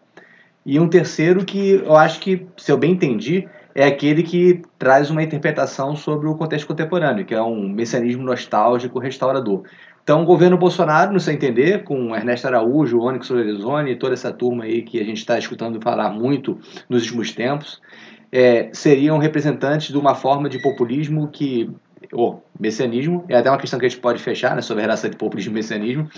E 0.65 0.80
um 0.80 0.88
terceiro 0.88 1.45
que 1.45 1.73
eu 1.73 1.95
acho 1.95 2.19
que, 2.19 2.47
se 2.58 2.71
eu 2.71 2.78
bem 2.78 2.93
entendi, 2.93 3.47
é 3.76 3.86
aquele 3.86 4.23
que 4.23 4.62
traz 4.80 5.10
uma 5.10 5.21
interpretação 5.21 5.95
sobre 5.95 6.28
o 6.28 6.36
contexto 6.36 6.67
contemporâneo, 6.67 7.26
que 7.26 7.34
é 7.34 7.41
um 7.41 7.67
messianismo 7.67 8.23
nostálgico 8.23 8.97
restaurador. 8.97 9.63
Então, 10.04 10.22
o 10.22 10.26
governo 10.26 10.58
Bolsonaro, 10.58 11.13
no 11.13 11.20
seu 11.20 11.34
entender, 11.34 11.84
com 11.86 12.13
Ernesto 12.13 12.46
Araújo, 12.46 13.00
Onyx 13.00 13.30
Lorenzoni 13.30 13.96
toda 13.96 14.13
essa 14.13 14.34
turma 14.34 14.66
aí 14.66 14.82
que 14.82 15.00
a 15.00 15.04
gente 15.04 15.20
está 15.20 15.39
escutando 15.39 15.82
falar 15.82 16.10
muito 16.10 16.60
nos 16.89 17.04
últimos 17.04 17.32
tempos, 17.32 17.82
é, 18.30 18.70
seriam 18.74 19.18
representantes 19.18 19.94
de 19.94 19.98
uma 19.98 20.13
forma 20.13 20.50
de 20.50 20.62
populismo 20.62 21.30
que, 21.30 21.72
ou 22.12 22.44
messianismo, 22.60 23.24
é 23.30 23.38
até 23.38 23.50
uma 23.50 23.58
questão 23.58 23.80
que 23.80 23.86
a 23.86 23.89
gente 23.89 24.02
pode 24.02 24.22
fechar 24.22 24.54
né, 24.56 24.62
sobre 24.62 24.82
a 24.82 24.86
relação 24.88 25.10
de 25.10 25.16
populismo 25.16 25.54
e 25.54 25.56
messianismo, 25.56 26.10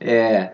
é, 0.00 0.52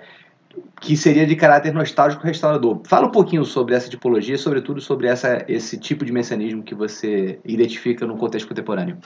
que 0.80 0.96
seria 0.96 1.24
de 1.24 1.36
caráter 1.36 1.72
nostálgico 1.72 2.26
restaurador. 2.26 2.80
Fala 2.86 3.06
um 3.06 3.12
pouquinho 3.12 3.44
sobre 3.44 3.76
essa 3.76 3.88
tipologia, 3.88 4.36
sobretudo 4.36 4.80
sobre 4.80 5.06
essa, 5.06 5.44
esse 5.46 5.78
tipo 5.78 6.04
de 6.04 6.10
messianismo 6.10 6.64
que 6.64 6.74
você 6.74 7.38
identifica 7.44 8.04
no 8.04 8.16
contexto 8.16 8.48
contemporâneo. 8.48 8.98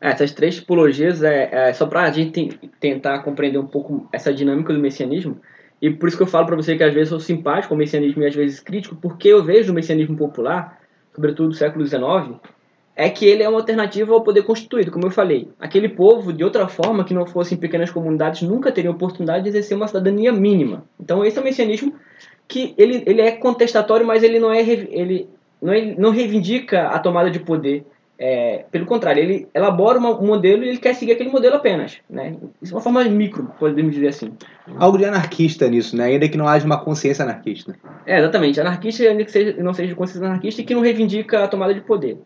É, 0.00 0.10
essas 0.10 0.32
três 0.32 0.56
tipologias 0.56 1.22
é, 1.22 1.68
é 1.68 1.72
só 1.72 1.86
para 1.86 2.02
a 2.02 2.10
gente 2.10 2.58
tentar 2.78 3.20
compreender 3.20 3.58
um 3.58 3.66
pouco 3.66 4.08
essa 4.12 4.32
dinâmica 4.32 4.72
do 4.72 4.78
messianismo. 4.78 5.40
E 5.80 5.90
por 5.90 6.08
isso 6.08 6.16
que 6.16 6.22
eu 6.22 6.26
falo 6.26 6.46
para 6.46 6.56
você 6.56 6.76
que 6.76 6.82
às 6.82 6.94
vezes 6.94 7.12
eu 7.12 7.18
sou 7.18 7.26
simpático 7.26 7.74
ao 7.74 7.78
messianismo 7.78 8.22
e 8.22 8.26
às 8.26 8.34
vezes 8.34 8.60
crítico, 8.60 8.96
porque 8.96 9.28
eu 9.28 9.44
vejo 9.44 9.72
o 9.72 9.74
messianismo 9.74 10.16
popular, 10.16 10.80
sobretudo 11.14 11.50
do 11.50 11.54
século 11.54 11.86
XIX, 11.86 12.40
é 12.94 13.10
que 13.10 13.26
ele 13.26 13.42
é 13.42 13.48
uma 13.48 13.58
alternativa 13.58 14.14
ao 14.14 14.22
poder 14.22 14.42
constituído, 14.42 14.90
como 14.90 15.06
eu 15.06 15.10
falei. 15.10 15.50
Aquele 15.60 15.88
povo, 15.90 16.32
de 16.32 16.42
outra 16.42 16.66
forma, 16.66 17.04
que 17.04 17.12
não 17.12 17.26
fosse 17.26 17.54
em 17.54 17.58
pequenas 17.58 17.90
comunidades, 17.90 18.40
nunca 18.40 18.72
teria 18.72 18.90
oportunidade 18.90 19.44
de 19.44 19.50
exercer 19.50 19.76
uma 19.76 19.86
cidadania 19.86 20.32
mínima. 20.32 20.84
Então 20.98 21.22
esse 21.22 21.36
é 21.36 21.40
o 21.42 21.44
messianismo 21.44 21.94
que 22.48 22.74
ele, 22.78 23.02
ele 23.06 23.20
é 23.20 23.32
contestatório, 23.32 24.06
mas 24.06 24.22
ele 24.22 24.38
não 24.38 24.50
é 24.50 24.62
ele 24.62 25.28
não, 25.60 25.72
é, 25.72 25.94
não 25.98 26.10
reivindica 26.10 26.88
a 26.88 26.98
tomada 26.98 27.30
de 27.30 27.40
poder 27.40 27.84
é, 28.18 28.64
pelo 28.70 28.86
contrário, 28.86 29.22
ele 29.22 29.48
elabora 29.54 29.98
um 29.98 30.26
modelo 30.26 30.64
e 30.64 30.68
ele 30.68 30.78
quer 30.78 30.94
seguir 30.94 31.12
aquele 31.12 31.30
modelo 31.30 31.56
apenas. 31.56 31.98
Né? 32.08 32.36
Isso 32.62 32.72
é 32.72 32.76
uma 32.76 32.82
forma 32.82 33.04
micro, 33.04 33.50
podemos 33.58 33.94
dizer 33.94 34.08
assim. 34.08 34.32
Algo 34.78 34.96
de 34.96 35.04
anarquista 35.04 35.68
nisso, 35.68 35.96
né? 35.96 36.04
ainda 36.04 36.28
que 36.28 36.38
não 36.38 36.48
haja 36.48 36.64
uma 36.64 36.78
consciência 36.78 37.24
anarquista. 37.24 37.76
É, 38.06 38.18
exatamente. 38.18 38.60
Anarquista 38.60 39.02
ainda 39.04 39.24
que 39.24 39.30
seja, 39.30 39.62
não 39.62 39.74
seja 39.74 39.94
consciência 39.94 40.26
anarquista 40.26 40.60
e 40.60 40.64
que 40.64 40.74
não 40.74 40.80
reivindica 40.80 41.44
a 41.44 41.48
tomada 41.48 41.74
de 41.74 41.82
poder. 41.82 42.18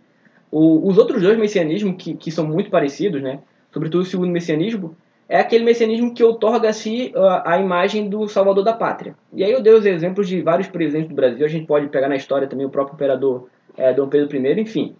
O, 0.51 0.89
os 0.89 0.97
outros 0.97 1.23
dois 1.23 1.39
messianismos, 1.39 1.97
que, 1.99 2.15
que 2.15 2.31
são 2.31 2.47
muito 2.47 2.71
parecidos, 2.71 3.21
né? 3.21 3.41
sobretudo 3.73 4.03
o 4.03 4.07
segundo 4.07 4.31
messianismo, 4.31 4.97
é 5.29 5.39
aquele 5.39 5.65
messianismo 5.65 6.13
que 6.13 6.23
otorga 6.23 6.69
a 6.69 6.73
si 6.73 7.13
a, 7.17 7.55
a 7.55 7.59
imagem 7.59 8.09
do 8.09 8.29
salvador 8.29 8.65
da 8.65 8.73
pátria. 8.73 9.15
E 9.33 9.43
aí 9.43 9.51
eu 9.51 9.61
dei 9.61 9.73
os 9.73 9.87
exemplos 9.87 10.29
de 10.29 10.41
vários 10.41 10.69
presidentes 10.69 11.09
do 11.09 11.15
Brasil, 11.15 11.45
a 11.45 11.49
gente 11.49 11.67
pode 11.67 11.89
pegar 11.89 12.09
na 12.09 12.17
história 12.17 12.49
também 12.49 12.67
o 12.67 12.71
próprio 12.71 12.95
imperador 12.95 13.49
é, 13.77 13.93
Dom 13.93 14.09
Pedro 14.09 14.37
I, 14.37 14.61
enfim. 14.61 14.95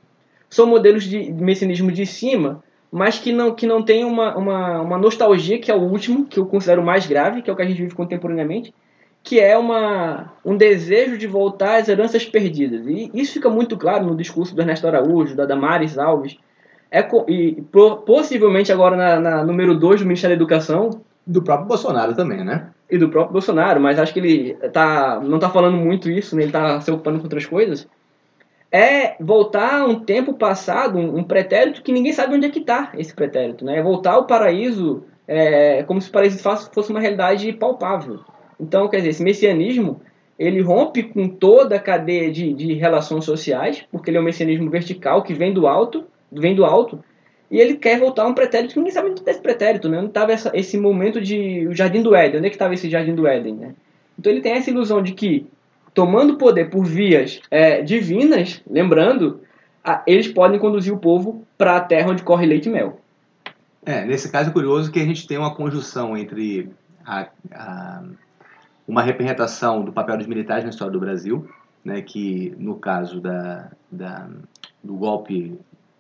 São 0.51 0.67
modelos 0.67 1.05
de 1.05 1.33
messianismo 1.33 1.93
de 1.93 2.05
cima, 2.05 2.63
mas 2.91 3.19
que 3.19 3.33
não, 3.33 3.55
que 3.55 3.67
não 3.67 3.83
tem 3.83 4.05
uma, 4.05 4.37
uma, 4.37 4.81
uma 4.81 4.99
nostalgia, 4.99 5.61
que 5.61 5.71
é 5.71 5.75
o 5.75 5.81
último, 5.81 6.27
que 6.27 6.41
eu 6.41 6.47
considero 6.47 6.83
mais 6.83 7.07
grave, 7.07 7.41
que 7.41 7.49
é 7.49 7.53
o 7.53 7.57
que 7.57 7.63
a 7.63 7.67
gente 7.67 7.81
vive 7.81 7.95
contemporaneamente, 7.95 8.75
que 9.23 9.39
é 9.39 9.57
uma, 9.57 10.33
um 10.45 10.57
desejo 10.57 11.17
de 11.17 11.27
voltar 11.27 11.77
às 11.77 11.89
heranças 11.89 12.25
perdidas. 12.25 12.87
E 12.87 13.11
isso 13.15 13.35
fica 13.35 13.49
muito 13.49 13.77
claro 13.77 14.05
no 14.05 14.17
discurso 14.17 14.55
do 14.55 14.61
Ernesto 14.61 14.87
Araújo, 14.87 15.37
da 15.37 15.47
Damares 15.47 15.97
Alves, 15.97 16.37
é, 16.91 17.07
e 17.29 17.63
possivelmente 18.05 18.73
agora 18.73 18.97
na, 18.97 19.21
na 19.21 19.45
número 19.45 19.79
2 19.79 20.01
do 20.01 20.07
Ministério 20.07 20.37
da 20.37 20.43
Educação. 20.43 20.91
Do 21.25 21.43
próprio 21.43 21.69
Bolsonaro 21.69 22.15
também, 22.15 22.43
né? 22.43 22.71
E 22.91 22.99
do 22.99 23.09
próprio 23.09 23.35
Bolsonaro, 23.35 23.81
mas 23.81 24.01
acho 24.01 24.13
que 24.13 24.19
ele 24.19 24.55
tá, 24.73 25.21
não 25.23 25.37
está 25.37 25.49
falando 25.49 25.77
muito 25.77 26.11
isso, 26.11 26.35
né? 26.35 26.43
ele 26.43 26.49
está 26.49 26.81
se 26.81 26.91
ocupando 26.91 27.19
com 27.19 27.25
outras 27.25 27.47
coisas. 27.47 27.87
É 28.73 29.17
voltar 29.21 29.81
a 29.81 29.85
um 29.85 30.01
tempo 30.01 30.35
passado, 30.35 30.99
um, 30.99 31.25
pretérito 31.25 31.83
que 31.83 31.93
ninguém 31.93 32.13
sabe 32.13 32.37
onde 32.37 32.47
é 32.47 32.51
que 32.51 32.61
está 32.61 32.93
esse 32.97 33.13
pretérito. 33.13 33.65
Né? 33.65 33.79
É 33.79 33.83
voltar 33.83 34.13
ao 34.13 34.27
paraíso 34.27 35.03
é, 35.27 35.83
como 35.85 36.01
se 36.01 36.09
o 36.09 36.13
paraíso 36.13 36.39
fosse 36.73 36.91
uma 36.91 37.01
realidade 37.01 37.53
palpável. 37.53 38.21
Então, 38.59 38.89
quer 38.89 38.99
dizer, 38.99 39.11
esse 39.11 39.23
messianismo 39.23 40.01
ele 40.39 40.63
rompe 40.63 41.03
com 41.03 41.29
toda 41.29 41.77
a 41.77 41.81
cadeia 41.81 42.33
de, 42.33 42.55
de 42.55 42.73
relações 42.73 43.27
sociais, 43.27 43.85
porque 43.93 44.11
ele 44.11 44.17
é 44.17 44.21
um 44.21 44.25
messianismo 44.25 44.71
vertical 44.71 45.23
que 45.23 45.35
vem 45.35 45.53
do 45.53 45.67
alto, 45.67 46.05
vem 46.33 46.55
do 46.55 46.65
alto, 46.65 46.99
e 47.51 47.59
ele 47.59 47.75
quer 47.75 47.99
voltar 47.99 48.23
a 48.23 48.27
um 48.29 48.33
pretérito 48.33 48.73
que 48.73 48.79
ninguém 48.79 48.93
sabe 48.93 49.11
onde 49.11 49.21
está 49.21 49.33
esse 49.33 49.43
pretérito, 49.43 49.89
né? 49.89 49.99
Onde 49.99 50.09
estava 50.09 50.33
esse 50.55 50.79
momento 50.79 51.21
de 51.21 51.67
o 51.67 51.75
Jardim 51.75 52.01
do 52.01 52.15
Éden? 52.15 52.39
Onde 52.39 52.47
é 52.47 52.51
que 52.51 52.55
estava 52.55 52.73
esse 52.73 52.89
Jardim 52.89 53.15
do 53.15 53.27
Éden, 53.27 53.55
né? 53.55 53.75
Então 54.19 54.33
ele 54.33 54.41
tem 54.41 54.53
essa 54.53 54.71
ilusão 54.71 55.03
de 55.03 55.13
que, 55.13 55.47
tomando 55.95 56.37
poder 56.37 56.71
por 56.71 56.85
vias 56.85 57.41
é, 57.51 57.83
divinas, 57.83 58.63
lembrando, 58.69 59.41
a, 59.85 60.03
eles 60.07 60.29
podem 60.29 60.59
conduzir 60.59 60.93
o 60.93 60.99
povo 60.99 61.45
para 61.57 61.77
a 61.77 61.81
terra 61.81 62.11
onde 62.11 62.23
corre 62.23 62.47
leite 62.47 62.69
e 62.69 62.73
mel. 62.73 63.01
É, 63.85 64.05
nesse 64.05 64.31
caso 64.31 64.51
é 64.51 64.53
curioso 64.53 64.93
que 64.93 65.01
a 65.01 65.05
gente 65.05 65.27
tem 65.27 65.39
uma 65.39 65.55
conjunção 65.55 66.17
entre 66.17 66.71
a, 67.05 67.29
a, 67.53 68.03
uma 68.87 69.03
representação 69.03 69.85
do 69.85 69.93
papel 69.93 70.19
dos 70.19 70.27
militares 70.27 70.65
na 70.65 70.71
história 70.71 70.93
do 70.93 71.01
Brasil, 71.01 71.49
né, 71.85 72.03
que 72.03 72.55
no 72.59 72.77
caso 72.77 73.21
da, 73.21 73.71
da, 73.91 74.29
do 74.85 74.95
golpe 74.95 75.59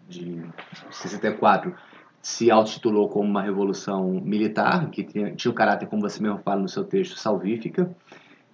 de 0.09 0.43
64 0.91 1.75
se 2.21 2.51
autotitulou 2.51 3.09
como 3.09 3.29
uma 3.29 3.41
revolução 3.41 4.21
militar, 4.23 4.91
que 4.91 5.03
tinha, 5.03 5.35
tinha 5.35 5.51
o 5.51 5.55
caráter, 5.55 5.89
como 5.89 6.03
você 6.03 6.23
mesmo 6.23 6.39
fala 6.45 6.61
no 6.61 6.69
seu 6.69 6.85
texto, 6.85 7.19
salvífica, 7.19 7.91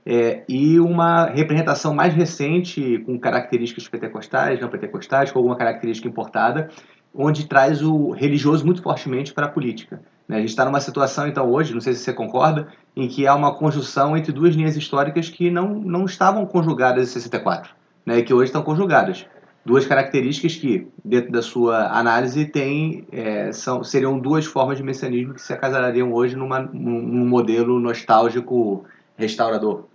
é, 0.06 0.44
e 0.48 0.78
uma 0.78 1.26
representação 1.26 1.92
mais 1.92 2.14
recente, 2.14 3.02
com 3.04 3.18
características 3.18 3.88
pentecostais, 3.88 4.60
não 4.60 4.68
pentecostais, 4.68 5.32
com 5.32 5.40
alguma 5.40 5.56
característica 5.56 6.08
importada, 6.08 6.70
onde 7.12 7.48
traz 7.48 7.82
o 7.82 8.10
religioso 8.10 8.64
muito 8.64 8.80
fortemente 8.82 9.34
para 9.34 9.46
a 9.46 9.48
política. 9.48 10.00
Né? 10.28 10.36
A 10.36 10.40
gente 10.40 10.50
está 10.50 10.64
numa 10.64 10.80
situação, 10.80 11.26
então, 11.26 11.50
hoje, 11.50 11.74
não 11.74 11.80
sei 11.80 11.92
se 11.92 12.00
você 12.00 12.12
concorda, 12.12 12.68
em 12.94 13.08
que 13.08 13.26
há 13.26 13.34
uma 13.34 13.54
conjunção 13.54 14.16
entre 14.16 14.30
duas 14.30 14.54
linhas 14.54 14.76
históricas 14.76 15.28
que 15.28 15.50
não, 15.50 15.74
não 15.74 16.04
estavam 16.04 16.46
conjugadas 16.46 17.08
em 17.08 17.12
64, 17.12 17.74
né? 18.04 18.18
e 18.18 18.22
que 18.22 18.32
hoje 18.32 18.44
estão 18.44 18.62
conjugadas 18.62 19.26
duas 19.64 19.84
características 19.84 20.54
que, 20.54 20.86
dentro 21.04 21.32
da 21.32 21.42
sua 21.42 21.88
análise, 21.88 22.44
tem, 22.44 23.04
é, 23.10 23.50
são, 23.50 23.82
seriam 23.82 24.16
duas 24.16 24.46
formas 24.46 24.78
de 24.78 24.84
messianismo 24.84 25.34
que 25.34 25.42
se 25.42 25.52
acasalariam 25.52 26.12
hoje 26.12 26.36
numa, 26.36 26.60
num 26.60 27.26
modelo 27.26 27.80
nostálgico 27.80 28.84
restaurador. 29.16 29.86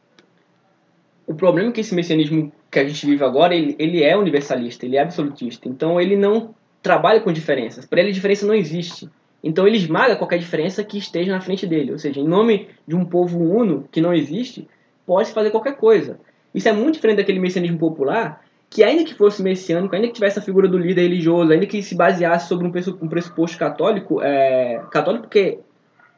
O 1.31 1.33
problema 1.33 1.69
é 1.69 1.71
que 1.71 1.79
esse 1.79 1.95
messianismo 1.95 2.51
que 2.69 2.77
a 2.77 2.85
gente 2.85 3.05
vive 3.05 3.23
agora, 3.23 3.55
ele, 3.55 3.73
ele 3.79 4.03
é 4.03 4.17
universalista, 4.17 4.85
ele 4.85 4.97
é 4.97 5.01
absolutista. 5.01 5.69
Então 5.69 5.99
ele 5.99 6.17
não 6.17 6.53
trabalha 6.83 7.21
com 7.21 7.31
diferenças. 7.31 7.85
Para 7.85 8.01
ele 8.01 8.11
diferença 8.11 8.45
não 8.45 8.53
existe. 8.53 9.09
Então 9.41 9.65
ele 9.65 9.77
esmaga 9.77 10.17
qualquer 10.17 10.37
diferença 10.37 10.83
que 10.83 10.97
esteja 10.97 11.31
na 11.31 11.39
frente 11.39 11.65
dele. 11.65 11.93
Ou 11.93 11.97
seja, 11.97 12.19
em 12.19 12.27
nome 12.27 12.67
de 12.85 12.97
um 12.97 13.05
povo 13.05 13.39
uno 13.39 13.87
que 13.89 14.01
não 14.01 14.13
existe, 14.13 14.67
pode-se 15.05 15.33
fazer 15.33 15.51
qualquer 15.51 15.77
coisa. 15.77 16.19
Isso 16.53 16.67
é 16.67 16.73
muito 16.73 16.95
diferente 16.95 17.17
daquele 17.17 17.39
messianismo 17.39 17.79
popular 17.79 18.43
que 18.69 18.83
ainda 18.83 19.05
que 19.05 19.13
fosse 19.13 19.41
messiânico, 19.41 19.95
ainda 19.95 20.07
que 20.07 20.13
tivesse 20.13 20.39
a 20.39 20.41
figura 20.41 20.67
do 20.67 20.77
líder 20.77 21.03
religioso, 21.03 21.51
ainda 21.51 21.65
que 21.65 21.81
se 21.81 21.95
baseasse 21.95 22.49
sobre 22.49 22.67
um 22.67 23.07
pressuposto 23.07 23.57
católico, 23.57 24.21
é, 24.21 24.81
católico 24.91 25.23
porque 25.23 25.59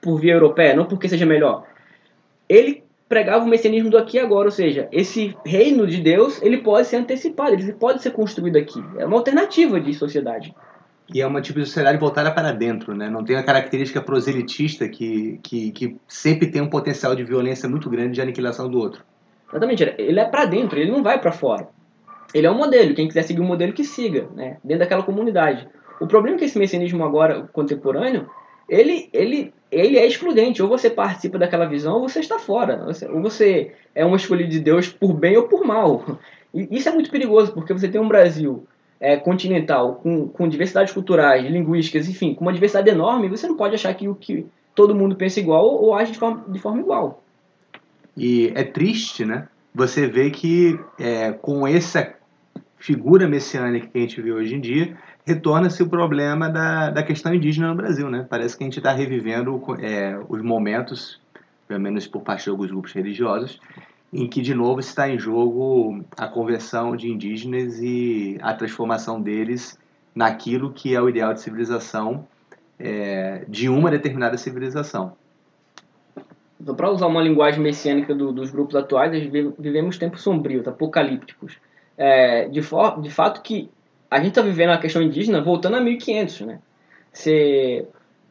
por 0.02 0.20
via 0.20 0.34
europeia, 0.34 0.76
não 0.76 0.86
porque 0.86 1.08
seja 1.08 1.26
melhor, 1.26 1.66
ele 2.50 2.83
pregava 3.14 3.46
o 3.46 3.48
messianismo 3.48 3.90
do 3.90 3.98
aqui 3.98 4.18
e 4.18 4.20
agora, 4.20 4.48
ou 4.48 4.52
seja, 4.52 4.88
esse 4.92 5.36
reino 5.46 5.86
de 5.86 6.02
Deus 6.02 6.42
ele 6.42 6.58
pode 6.58 6.88
ser 6.88 6.98
antecipado, 6.98 7.54
ele 7.54 7.74
pode 7.74 8.02
ser 8.02 8.12
construído 8.12 8.58
aqui, 8.58 8.84
é 8.98 9.06
uma 9.06 9.18
alternativa 9.18 9.80
de 9.80 9.94
sociedade. 9.94 10.54
E 11.14 11.22
é 11.22 11.28
uma 11.28 11.42
tipo 11.42 11.60
de 11.60 11.66
sociedade 11.66 11.98
voltada 11.98 12.32
para 12.32 12.52
dentro, 12.52 12.96
né? 12.96 13.10
Não 13.10 13.24
tem 13.24 13.36
a 13.36 13.44
característica 13.44 14.02
proselitista 14.02 14.88
que, 14.88 15.38
que, 15.44 15.72
que 15.72 15.98
sempre 16.08 16.50
tem 16.50 16.62
um 16.62 16.70
potencial 16.70 17.14
de 17.14 17.24
violência 17.24 17.68
muito 17.70 17.90
grande 17.90 18.14
de 18.14 18.22
aniquilação 18.22 18.70
do 18.70 18.80
outro. 18.80 19.04
Exatamente, 19.52 19.94
ele 19.98 20.20
é 20.20 20.26
para 20.26 20.46
dentro, 20.46 20.80
ele 20.80 20.90
não 20.92 21.04
vai 21.04 21.20
para 21.20 21.32
fora 21.32 21.68
ele 22.34 22.48
é 22.48 22.52
um 22.52 22.58
modelo, 22.58 22.96
quem 22.96 23.08
quiser 23.08 23.22
seguir 23.24 23.42
o 23.42 23.44
um 23.44 23.48
modelo 23.48 23.74
que 23.74 23.84
siga, 23.84 24.28
né, 24.36 24.58
dentro 24.64 24.80
daquela 24.80 25.04
comunidade. 25.04 25.68
O 26.02 26.08
problema 26.08 26.36
é 26.36 26.40
que 26.40 26.46
esse 26.46 26.58
messianismo 26.58 27.04
agora 27.04 27.48
contemporâneo, 27.54 28.28
ele, 28.68 29.10
ele, 29.14 29.54
ele 29.72 29.98
é 29.98 30.06
excludente, 30.06 30.62
ou 30.62 30.70
você 30.70 30.90
participa 30.90 31.38
daquela 31.38 31.66
visão 31.66 31.96
ou 31.96 32.08
você 32.08 32.20
está 32.20 32.40
fora, 32.40 32.86
ou 33.10 33.22
você 33.22 33.74
é 33.94 34.06
uma 34.06 34.18
escolha 34.18 34.48
de 34.48 34.60
Deus 34.60 34.88
por 34.88 35.14
bem 35.14 35.38
ou 35.38 35.44
por 35.44 35.66
mal. 35.66 36.04
E 36.54 36.68
isso 36.72 36.88
é 36.88 36.92
muito 36.92 37.10
perigoso, 37.10 37.52
porque 37.52 37.74
você 37.74 37.88
tem 37.88 38.00
um 38.00 38.08
Brasil 38.08 38.66
é, 39.00 39.18
continental 39.18 39.96
com, 39.96 40.28
com 40.28 40.48
diversidades 40.48 40.94
culturais, 40.94 41.46
linguísticas, 41.46 42.08
enfim, 42.08 42.34
com 42.34 42.46
uma 42.46 42.54
diversidade 42.54 42.90
enorme, 42.90 43.28
você 43.28 43.48
não 43.48 43.58
pode 43.58 43.76
achar 43.76 43.94
que 43.94 44.08
o 44.08 44.16
que 44.16 44.46
todo 44.74 44.96
mundo 44.96 45.16
pensa 45.16 45.40
igual 45.40 45.66
ou 45.66 45.94
age 45.94 46.12
de 46.12 46.20
forma, 46.20 46.46
de 46.48 46.60
forma 46.60 46.80
igual. 46.80 47.24
E 48.16 48.52
é 48.56 48.64
triste, 48.64 49.26
né? 49.26 49.48
Você 49.74 50.08
vê 50.08 50.30
que 50.30 50.80
é, 51.00 51.32
com 51.32 51.68
essa 51.68 52.14
figura 52.78 53.28
messiânica 53.28 53.88
que 53.88 53.98
a 53.98 54.02
gente 54.02 54.22
vê 54.22 54.32
hoje 54.32 54.56
em 54.56 54.60
dia, 54.60 54.98
retorna-se 55.26 55.82
o 55.82 55.90
problema 55.90 56.50
da, 56.50 56.90
da 56.90 57.04
questão 57.04 57.34
indígena 57.34 57.70
no 57.70 57.76
Brasil. 57.76 58.10
Né? 58.10 58.26
Parece 58.30 58.58
que 58.58 58.64
a 58.64 58.68
gente 58.68 58.80
está 58.80 58.92
revivendo 58.92 59.62
é, 59.80 60.20
os 60.28 60.42
momentos, 60.42 61.22
pelo 61.68 61.80
menos 61.80 62.08
por 62.08 62.22
parte 62.22 62.44
de 62.46 62.50
alguns 62.50 62.70
grupos 62.70 62.92
religiosos, 62.92 63.60
em 64.12 64.28
que 64.28 64.42
de 64.42 64.54
novo 64.54 64.80
está 64.80 65.10
em 65.10 65.18
jogo 65.18 66.04
a 66.18 66.28
conversão 66.28 66.96
de 66.96 67.10
indígenas 67.10 67.80
e 67.82 68.38
a 68.42 68.54
transformação 68.54 69.20
deles 69.20 69.78
naquilo 70.14 70.72
que 70.72 70.94
é 70.94 71.02
o 71.02 71.10
ideal 71.10 71.34
de 71.34 71.42
civilização 71.42 72.28
é, 72.78 73.46
de 73.48 73.70
uma 73.70 73.90
determinada 73.90 74.38
civilização. 74.38 75.14
Então, 76.62 76.76
para 76.76 76.92
usar 76.92 77.08
uma 77.08 77.22
linguagem 77.22 77.62
messiânica 77.62 78.14
do, 78.14 78.32
dos 78.32 78.52
grupos 78.52 78.76
atuais, 78.76 79.12
vivemos 79.58 79.98
tempos 79.98 80.22
sombrios, 80.22 80.68
apocalípticos 80.68 81.58
é, 81.98 82.48
de, 82.48 82.62
for, 82.62 83.02
de 83.02 83.10
fato 83.10 83.42
que 83.42 83.70
a 84.14 84.18
gente 84.18 84.30
está 84.30 84.44
vivendo 84.44 84.70
a 84.70 84.78
questão 84.78 85.02
indígena 85.02 85.42
voltando 85.42 85.76
a 85.76 85.82
1500, 85.82 86.42
né? 86.42 86.60
Se 87.12 87.84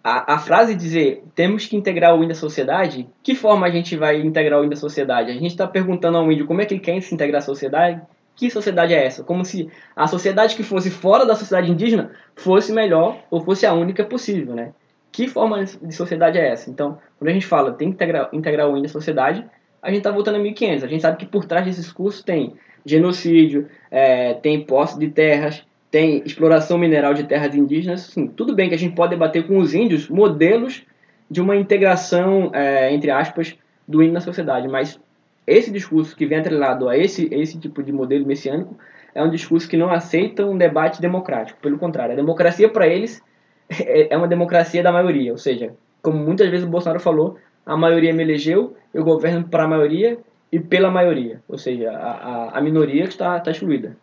a, 0.03 0.35
a 0.35 0.39
frase 0.39 0.77
dizer 0.77 1.25
temos 1.35 1.67
que 1.67 1.75
integrar 1.75 2.15
o 2.15 2.23
índio 2.23 2.33
à 2.33 2.37
sociedade, 2.37 3.09
que 3.21 3.35
forma 3.35 3.67
a 3.67 3.71
gente 3.71 3.97
vai 3.97 4.21
integrar 4.21 4.61
o 4.61 4.65
índio 4.65 4.77
à 4.77 4.81
sociedade? 4.81 5.33
A 5.33 5.35
gente 5.35 5.49
está 5.49 5.67
perguntando 5.67 6.19
ao 6.19 6.31
índio 6.31 6.47
como 6.47 6.61
é 6.61 6.67
que 6.67 6.75
ele 6.75 6.81
quer 6.81 7.01
se 7.03 7.13
integrar 7.13 7.41
à 7.41 7.45
sociedade, 7.45 8.01
que 8.37 8.49
sociedade 8.49 8.95
é 8.95 9.05
essa? 9.05 9.25
Como 9.25 9.45
se 9.45 9.69
a 9.97 10.07
sociedade 10.07 10.55
que 10.55 10.63
fosse 10.63 10.89
fora 10.89 11.27
da 11.27 11.35
sociedade 11.35 11.69
indígena 11.69 12.13
fosse 12.37 12.73
melhor 12.73 13.19
ou 13.29 13.41
fosse 13.41 13.67
a 13.67 13.75
única 13.75 14.05
possível, 14.05 14.55
né? 14.55 14.73
Que 15.11 15.27
forma 15.27 15.65
de 15.65 15.95
sociedade 15.95 16.39
é 16.39 16.49
essa? 16.49 16.71
Então, 16.71 16.97
quando 17.19 17.29
a 17.29 17.33
gente 17.33 17.47
fala 17.47 17.73
tem 17.73 17.89
que 17.89 17.95
integrar, 17.95 18.31
integrar 18.33 18.69
o 18.69 18.77
índio 18.77 18.87
à 18.87 18.93
sociedade, 18.93 19.45
a 19.83 19.89
gente 19.89 19.99
está 19.99 20.13
voltando 20.13 20.37
a 20.37 20.39
1500. 20.39 20.85
A 20.85 20.87
gente 20.87 21.03
sabe 21.03 21.17
que 21.17 21.27
por 21.27 21.45
trás 21.45 21.67
desses 21.67 21.91
cursos 21.91 22.23
tem 22.23 22.55
genocídio, 22.87 23.69
é, 23.91 24.35
tem 24.35 24.65
posse 24.65 24.97
de 24.97 25.09
terras, 25.09 25.65
tem 25.93 26.23
exploração 26.25 26.79
mineral 26.79 27.13
de 27.13 27.25
terras 27.25 27.55
indígenas. 27.55 28.09
Assim, 28.09 28.27
tudo 28.27 28.55
bem 28.55 28.71
que 28.71 28.75
a 28.75 28.79
gente 28.79 28.97
pode 28.97 29.11
debater 29.11 29.47
com 29.47 29.59
os 29.59 29.75
índios 29.75 30.09
modelos 30.09 30.83
de 31.31 31.39
uma 31.41 31.55
integração, 31.55 32.51
é, 32.55 32.93
entre 32.93 33.11
aspas, 33.11 33.57
do 33.87 34.03
índio 34.03 34.15
na 34.15 34.21
sociedade, 34.21 34.67
mas 34.69 34.99
esse 35.47 35.71
discurso 35.71 36.17
que 36.17 36.25
vem 36.25 36.39
atrelado 36.39 36.89
a 36.89 36.97
esse, 36.97 37.29
esse 37.31 37.59
tipo 37.59 37.83
de 37.83 37.93
modelo 37.93 38.27
messiânico 38.27 38.75
é 39.15 39.23
um 39.23 39.29
discurso 39.29 39.69
que 39.69 39.77
não 39.77 39.91
aceita 39.91 40.47
um 40.47 40.57
debate 40.57 41.01
democrático. 41.01 41.61
Pelo 41.61 41.77
contrário, 41.79 42.15
a 42.15 42.17
democracia 42.17 42.71
para 42.71 42.87
eles 42.87 43.23
é, 43.69 44.15
é 44.15 44.17
uma 44.17 44.29
democracia 44.29 44.83
da 44.83 44.91
maioria, 44.91 45.31
ou 45.31 45.39
seja, 45.39 45.75
como 46.01 46.17
muitas 46.17 46.49
vezes 46.49 46.67
o 46.67 46.71
Bolsonaro 46.71 47.01
falou, 47.01 47.37
a 47.67 47.77
maioria 47.77 48.15
me 48.15 48.23
elegeu, 48.23 48.75
eu 48.95 49.05
governo 49.05 49.47
para 49.47 49.65
a 49.65 49.69
maioria 49.69 50.19
e 50.51 50.59
pela 50.59 50.91
maioria, 50.91 51.43
ou 51.47 51.59
seja, 51.59 51.91
a, 51.91 52.11
a, 52.11 52.59
a 52.59 52.61
minoria 52.63 53.05
que 53.05 53.11
está 53.11 53.39
tá 53.39 53.51
excluída. 53.51 53.95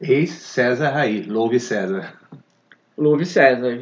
Ex-César 0.00 0.90
Raiz, 0.90 1.26
louve 1.26 1.58
César. 1.58 2.14
Louve 2.96 3.24
César. 3.26 3.78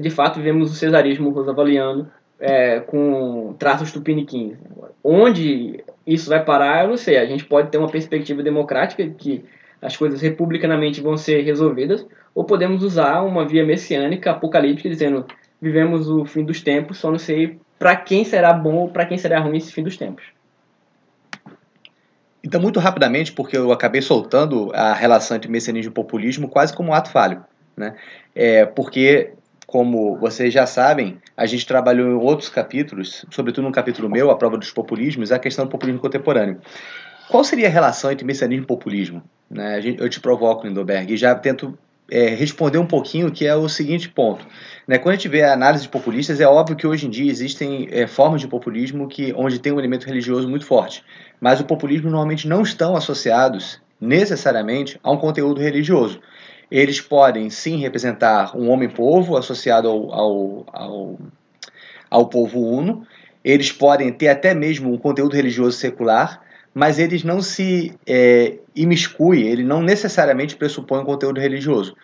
De 0.00 0.10
fato, 0.10 0.40
vemos 0.40 0.70
o 0.70 0.74
cesarismo 0.74 1.30
rosavaliano 1.30 2.10
é, 2.38 2.80
com 2.80 3.54
traços 3.58 3.92
tupiniquins. 3.92 4.56
Onde 5.02 5.84
isso 6.06 6.30
vai 6.30 6.44
parar, 6.44 6.84
eu 6.84 6.90
não 6.90 6.96
sei. 6.96 7.18
A 7.18 7.26
gente 7.26 7.44
pode 7.44 7.70
ter 7.70 7.78
uma 7.78 7.90
perspectiva 7.90 8.42
democrática 8.42 9.06
que 9.08 9.44
as 9.80 9.96
coisas 9.96 10.20
republicanamente 10.20 11.00
vão 11.00 11.16
ser 11.16 11.42
resolvidas, 11.42 12.04
ou 12.34 12.44
podemos 12.44 12.82
usar 12.82 13.22
uma 13.22 13.46
via 13.46 13.64
messiânica, 13.64 14.32
apocalíptica, 14.32 14.88
dizendo 14.88 15.24
vivemos 15.60 16.08
o 16.08 16.24
fim 16.24 16.44
dos 16.44 16.62
tempos, 16.62 16.98
só 16.98 17.10
não 17.10 17.18
sei 17.18 17.58
para 17.78 17.94
quem 17.96 18.24
será 18.24 18.52
bom 18.52 18.74
ou 18.74 18.88
para 18.88 19.06
quem 19.06 19.18
será 19.18 19.38
ruim 19.38 19.56
esse 19.56 19.72
fim 19.72 19.82
dos 19.82 19.96
tempos. 19.96 20.24
Então, 22.48 22.62
muito 22.62 22.80
rapidamente, 22.80 23.30
porque 23.30 23.58
eu 23.58 23.70
acabei 23.70 24.00
soltando 24.00 24.72
a 24.74 24.94
relação 24.94 25.36
entre 25.36 25.50
messianismo 25.50 25.90
e 25.90 25.94
populismo 25.94 26.48
quase 26.48 26.74
como 26.74 26.88
um 26.88 26.94
ato 26.94 27.10
falho. 27.10 27.44
Né? 27.76 27.94
É, 28.34 28.64
porque, 28.64 29.32
como 29.66 30.16
vocês 30.16 30.50
já 30.50 30.64
sabem, 30.64 31.18
a 31.36 31.44
gente 31.44 31.66
trabalhou 31.66 32.08
em 32.08 32.14
outros 32.14 32.48
capítulos, 32.48 33.26
sobretudo 33.30 33.66
no 33.66 33.70
capítulo 33.70 34.08
meu, 34.08 34.30
a 34.30 34.34
prova 34.34 34.56
dos 34.56 34.70
populismos, 34.70 35.30
a 35.30 35.38
questão 35.38 35.66
do 35.66 35.70
populismo 35.70 36.00
contemporâneo. 36.00 36.58
Qual 37.28 37.44
seria 37.44 37.66
a 37.66 37.70
relação 37.70 38.10
entre 38.10 38.24
messianismo 38.24 38.64
e 38.64 38.66
populismo? 38.66 39.22
Né? 39.50 39.82
Eu 39.98 40.08
te 40.08 40.18
provoco, 40.18 40.66
Lindoberg, 40.66 41.12
e 41.12 41.18
já 41.18 41.34
tento 41.34 41.78
é, 42.10 42.28
responder 42.28 42.78
um 42.78 42.86
pouquinho, 42.86 43.30
que 43.30 43.46
é 43.46 43.54
o 43.54 43.68
seguinte 43.68 44.08
ponto. 44.08 44.46
Né? 44.86 44.96
Quando 44.96 45.12
a 45.12 45.16
gente 45.16 45.28
vê 45.28 45.42
a 45.42 45.52
análise 45.52 45.82
de 45.82 45.90
populistas, 45.90 46.40
é 46.40 46.48
óbvio 46.48 46.76
que 46.76 46.86
hoje 46.86 47.06
em 47.06 47.10
dia 47.10 47.30
existem 47.30 47.88
é, 47.90 48.06
formas 48.06 48.40
de 48.40 48.48
populismo 48.48 49.06
que, 49.06 49.34
onde 49.36 49.58
tem 49.58 49.70
um 49.70 49.78
elemento 49.78 50.06
religioso 50.06 50.48
muito 50.48 50.64
forte, 50.64 51.04
mas 51.40 51.60
o 51.60 51.64
populismo 51.64 52.10
normalmente 52.10 52.48
não 52.48 52.62
estão 52.62 52.96
associados 52.96 53.80
necessariamente 54.00 54.98
a 55.02 55.10
um 55.10 55.16
conteúdo 55.16 55.60
religioso. 55.60 56.20
Eles 56.70 57.00
podem 57.00 57.48
sim 57.50 57.78
representar 57.78 58.56
um 58.56 58.70
homem-povo 58.70 59.36
associado 59.36 59.88
ao, 59.88 60.12
ao, 60.12 60.66
ao, 60.72 61.18
ao 62.10 62.26
povo 62.26 62.60
uno, 62.60 63.06
eles 63.44 63.72
podem 63.72 64.12
ter 64.12 64.28
até 64.28 64.54
mesmo 64.54 64.92
um 64.92 64.98
conteúdo 64.98 65.34
religioso 65.34 65.78
secular, 65.78 66.42
mas 66.74 66.98
eles 66.98 67.24
não 67.24 67.40
se 67.40 67.94
é, 68.06 68.58
imiscuem, 68.74 69.48
ele 69.48 69.64
não 69.64 69.80
necessariamente 69.82 70.56
pressupõe 70.56 71.00
um 71.00 71.04
conteúdo 71.04 71.40
religioso. 71.40 71.96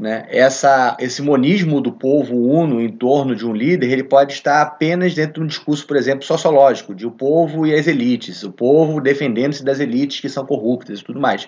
Né? 0.00 0.24
Essa, 0.30 0.96
esse 0.98 1.20
monismo 1.20 1.78
do 1.78 1.92
povo 1.92 2.34
uno 2.34 2.80
em 2.80 2.88
torno 2.88 3.36
de 3.36 3.46
um 3.46 3.52
líder, 3.52 3.92
ele 3.92 4.02
pode 4.02 4.32
estar 4.32 4.62
apenas 4.62 5.14
dentro 5.14 5.34
de 5.34 5.40
um 5.42 5.46
discurso, 5.46 5.86
por 5.86 5.94
exemplo, 5.94 6.24
sociológico, 6.24 6.94
de 6.94 7.06
o 7.06 7.10
povo 7.10 7.66
e 7.66 7.74
as 7.74 7.86
elites, 7.86 8.42
o 8.42 8.50
povo 8.50 8.98
defendendo-se 8.98 9.62
das 9.62 9.78
elites 9.78 10.18
que 10.18 10.28
são 10.30 10.46
corruptas 10.46 11.00
e 11.00 11.04
tudo 11.04 11.20
mais. 11.20 11.46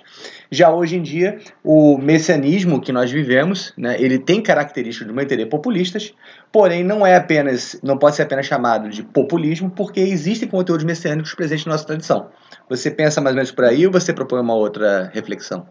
Já 0.50 0.70
hoje 0.70 0.96
em 0.96 1.02
dia, 1.02 1.38
o 1.64 1.96
messianismo 1.96 2.78
que 2.78 2.92
nós 2.92 3.10
vivemos, 3.10 3.72
né, 3.74 3.96
ele 3.98 4.18
tem 4.18 4.42
características 4.42 5.06
de 5.06 5.12
uma 5.14 5.22
entender 5.22 5.46
populistas, 5.46 6.12
porém 6.52 6.84
não 6.84 7.06
é 7.06 7.16
apenas, 7.16 7.80
não 7.82 7.96
pode 7.96 8.16
ser 8.16 8.22
apenas 8.24 8.44
chamado 8.44 8.90
de 8.90 9.02
populismo, 9.02 9.70
porque 9.70 10.00
existem 10.00 10.46
conteúdos 10.46 10.84
messiânicos 10.84 11.34
presentes 11.34 11.64
na 11.64 11.72
nossa 11.72 11.86
tradição. 11.86 12.28
Você 12.68 12.90
pensa 12.90 13.18
mais 13.18 13.32
ou 13.32 13.36
menos 13.36 13.50
por 13.50 13.64
aí 13.64 13.86
ou 13.86 13.92
você 13.92 14.12
propõe 14.12 14.40
uma 14.40 14.54
outra 14.54 15.10
reflexão? 15.14 15.66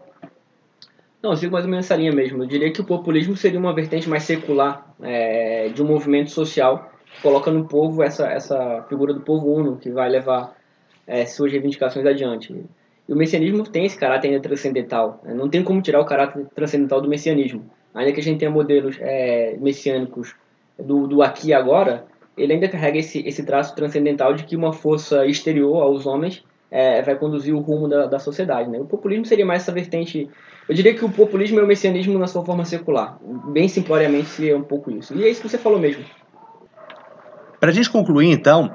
Não, 1.22 1.30
eu 1.30 1.36
sigo 1.36 1.52
mais 1.52 1.64
ou 1.64 1.70
menos 1.70 1.86
essa 1.86 1.94
linha 1.94 2.10
mesmo. 2.10 2.42
Eu 2.42 2.46
diria 2.48 2.72
que 2.72 2.80
o 2.80 2.84
populismo 2.84 3.36
seria 3.36 3.58
uma 3.58 3.72
vertente 3.72 4.08
mais 4.08 4.24
secular 4.24 4.92
é, 5.00 5.68
de 5.68 5.80
um 5.80 5.86
movimento 5.86 6.30
social 6.30 6.90
que 7.14 7.22
coloca 7.22 7.48
no 7.50 7.68
povo 7.68 8.02
essa, 8.02 8.26
essa 8.26 8.82
figura 8.88 9.14
do 9.14 9.20
povo 9.20 9.46
uno 9.54 9.76
que 9.76 9.88
vai 9.88 10.08
levar 10.08 10.56
é, 11.06 11.24
suas 11.24 11.52
reivindicações 11.52 12.04
adiante. 12.04 12.52
E 13.08 13.12
o 13.12 13.16
messianismo 13.16 13.62
tem 13.62 13.84
esse 13.84 13.96
caráter 13.96 14.40
transcendental. 14.40 15.20
Né? 15.22 15.32
Não 15.32 15.48
tem 15.48 15.62
como 15.62 15.80
tirar 15.80 16.00
o 16.00 16.04
caráter 16.04 16.44
transcendental 16.56 17.00
do 17.00 17.08
messianismo. 17.08 17.70
Ainda 17.94 18.12
que 18.12 18.20
a 18.20 18.22
gente 18.22 18.40
tenha 18.40 18.50
modelos 18.50 18.96
é, 19.00 19.56
messiânicos 19.60 20.34
do, 20.76 21.06
do 21.06 21.22
aqui 21.22 21.48
e 21.48 21.54
agora, 21.54 22.04
ele 22.36 22.54
ainda 22.54 22.68
carrega 22.68 22.98
esse, 22.98 23.20
esse 23.20 23.44
traço 23.44 23.76
transcendental 23.76 24.34
de 24.34 24.44
que 24.44 24.56
uma 24.56 24.72
força 24.72 25.24
exterior 25.24 25.82
aos 25.82 26.04
homens 26.04 26.42
é, 26.72 27.02
vai 27.02 27.14
conduzir 27.16 27.54
o 27.54 27.60
rumo 27.60 27.86
da, 27.86 28.06
da 28.06 28.18
sociedade. 28.18 28.70
Né? 28.70 28.80
O 28.80 28.86
populismo 28.86 29.26
seria 29.26 29.44
mais 29.44 29.62
essa 29.62 29.70
vertente. 29.70 30.30
Eu 30.66 30.74
diria 30.74 30.94
que 30.94 31.04
o 31.04 31.10
populismo 31.10 31.60
é 31.60 31.62
o 31.62 31.66
messianismo 31.66 32.18
na 32.18 32.26
sua 32.26 32.42
forma 32.42 32.64
secular. 32.64 33.18
Bem 33.52 33.68
simploriamente 33.68 34.30
seria 34.30 34.56
um 34.56 34.62
pouco 34.62 34.90
isso. 34.90 35.14
E 35.14 35.22
é 35.22 35.28
isso 35.28 35.42
que 35.42 35.48
você 35.50 35.58
falou 35.58 35.78
mesmo. 35.78 36.02
Para 37.60 37.70
a 37.70 37.72
gente 37.74 37.90
concluir, 37.90 38.30
então, 38.30 38.74